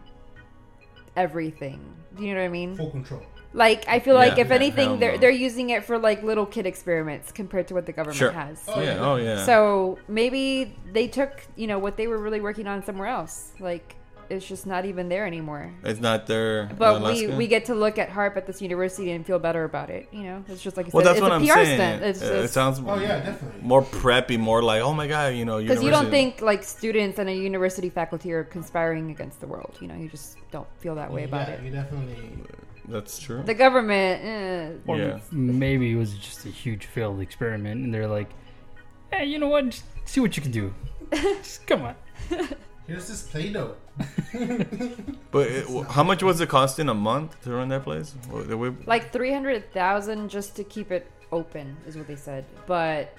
[1.15, 1.79] everything.
[2.15, 2.75] Do you know what I mean?
[2.75, 3.21] Full control.
[3.53, 5.17] Like, I feel like if yeah, anything, they're no.
[5.17, 8.31] they're using it for like little kid experiments compared to what the government Sure.
[8.31, 8.63] has.
[8.67, 8.95] Oh, yeah.
[8.95, 8.99] yeah.
[9.09, 9.45] Oh, yeah.
[9.45, 13.53] So maybe they took, you know, what they were really working on somewhere else.
[13.59, 13.95] Like
[14.29, 15.71] it's just not even there anymore.
[15.83, 16.61] it's not there.
[16.69, 19.63] in But we, we get to look at HAARP at this university and feel better
[19.63, 20.07] about it.
[20.11, 21.77] You know, it's just like you Well, said, that's it's what a I'm PR saying.
[21.77, 22.03] stunt.
[22.03, 23.61] It's it sounds Oh yeah, definitely.
[23.61, 27.19] more preppy, more like, oh my god, you know, because you don't think like students
[27.19, 29.77] and a university faculty are conspiring against the world.
[29.81, 31.63] You know, you just don't feel that way about yeah, it.
[31.63, 32.17] You definitely.
[32.87, 33.43] that's true.
[33.43, 35.19] The government, eh, Or Yeah.
[35.31, 38.29] maybe it was just a huge failed experiment, and they're like,
[39.11, 39.69] "Hey, you know what?
[39.69, 40.73] Just see what you can do.
[41.13, 41.95] Just come on."
[42.87, 43.75] Here's this Play-Doh.
[45.31, 48.15] But it, how much was it costing a month to run that place?
[48.31, 53.13] We- like three hundred thousand just to keep it open is what they said, but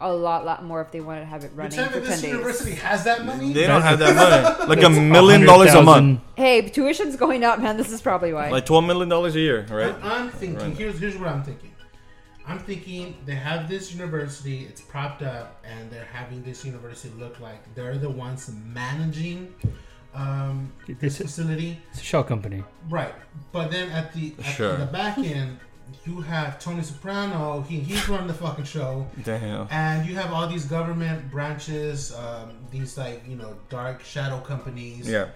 [0.00, 2.08] a lot, lot more if they wanted to have it You're running telling for ten
[2.10, 2.30] this days.
[2.30, 3.52] university has that money?
[3.52, 4.66] They don't have that money.
[4.74, 6.20] Like a million dollars a month.
[6.36, 7.76] Hey, tuition's going up, man.
[7.76, 8.50] This is probably why.
[8.50, 9.94] Like twelve million dollars a year, right?
[10.02, 10.58] I'm, I'm thinking.
[10.58, 10.76] Right.
[10.76, 11.70] Here's here's what I'm thinking.
[12.46, 14.64] I'm thinking they have this university.
[14.64, 19.54] It's propped up, and they're having this university look like they're the ones managing
[20.14, 21.78] um, this It's a, facility.
[21.90, 22.64] it's a shell company.
[22.88, 23.14] Right,
[23.52, 24.76] but then at the at Sure.
[24.76, 25.58] the back end,
[26.06, 27.60] you have Tony Soprano.
[27.62, 29.06] He he's running the fucking show.
[29.22, 29.68] Damn.
[29.70, 35.08] And you have all these government branches, um, these like you know dark shadow companies
[35.08, 35.28] Yeah.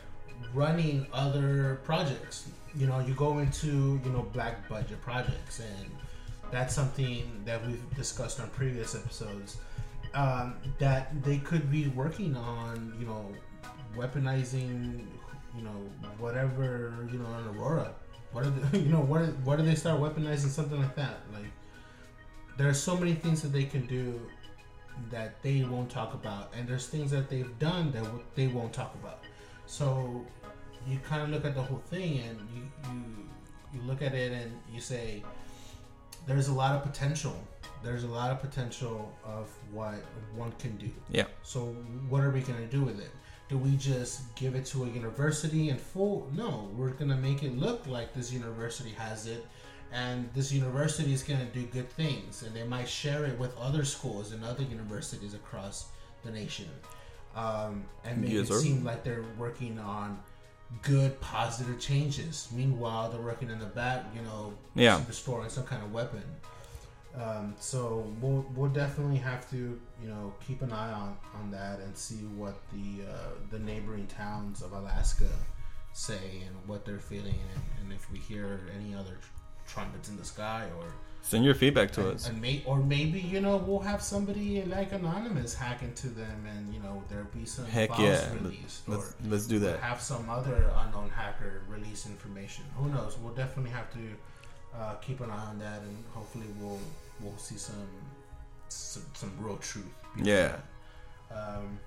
[0.52, 2.48] running other projects.
[2.76, 5.90] You know, you go into you know black budget projects, and
[6.54, 9.56] that's something that we've discussed on previous episodes.
[10.14, 13.32] Um, that they could be working on, you know,
[13.96, 15.04] weaponizing,
[15.56, 17.92] you know, whatever, you know, on Aurora.
[18.30, 21.22] What are the, you know, what are, what do they start weaponizing something like that?
[21.32, 21.50] Like,
[22.56, 24.20] there are so many things that they can do
[25.10, 28.72] that they won't talk about, and there's things that they've done that w- they won't
[28.72, 29.24] talk about.
[29.66, 30.24] So
[30.86, 33.00] you kind of look at the whole thing, and you you
[33.74, 35.24] you look at it and you say,
[36.26, 37.36] there's a lot of potential.
[37.82, 39.96] There's a lot of potential of what
[40.34, 40.90] one can do.
[41.10, 41.26] Yeah.
[41.42, 41.66] So
[42.08, 43.10] what are we gonna do with it?
[43.48, 46.30] Do we just give it to a university and full?
[46.34, 49.44] No, we're gonna make it look like this university has it,
[49.92, 53.84] and this university is gonna do good things, and they might share it with other
[53.84, 55.86] schools and other universities across
[56.24, 56.70] the nation,
[57.36, 58.60] um, and make Yes, it sir.
[58.60, 60.18] seem like they're working on
[60.82, 62.48] good, positive changes.
[62.52, 65.00] Meanwhile, they're working in the back, you know, Yeah.
[65.06, 66.22] restoring some kind of weapon.
[67.16, 69.56] Um, so we'll we'll definitely have to
[70.02, 74.08] you know keep an eye on, on that and see what the uh, the neighboring
[74.08, 75.28] towns of Alaska
[75.92, 79.16] say and what they're feeling and, and if we hear any other
[79.68, 80.86] trumpets in the sky or
[81.26, 82.28] Send your feedback to and, us.
[82.28, 86.72] and may, or maybe you know we'll have somebody like anonymous hack into them and
[86.74, 88.34] you know there'll be some Heck files yeah.
[88.34, 89.80] released Let's or let's do that.
[89.80, 92.64] have some other unknown hacker release information.
[92.76, 93.16] Who knows?
[93.18, 93.98] We'll definitely have to
[94.78, 96.78] uh, keep an eye on that, and hopefully we'll
[97.22, 97.88] we'll see some
[98.68, 99.86] some, some real truth.
[100.22, 100.56] Yeah.
[101.30, 101.36] that.
[101.56, 101.78] Um,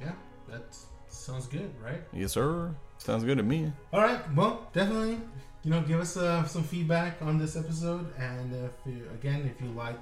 [0.00, 0.12] yeah,
[0.50, 0.64] that
[1.08, 2.00] sounds good, right?
[2.12, 2.74] Yes, sir.
[2.98, 3.72] Sounds good to me.
[3.92, 4.20] All right.
[4.34, 5.18] Well, definitely,
[5.62, 9.62] you know, give us uh, some feedback on this episode, and if you, again, if
[9.64, 9.98] you like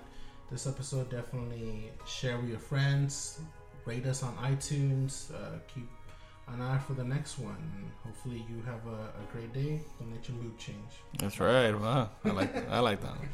[0.50, 3.40] this episode, definitely share with your friends,
[3.84, 5.88] rate us on iTunes, uh, keep
[6.48, 7.92] an eye for the next one.
[8.04, 9.80] Hopefully, you have a, a great day.
[9.98, 10.92] Don't let your mood change.
[11.18, 11.78] That's right.
[11.78, 12.10] Wow.
[12.24, 13.28] I like I like that one.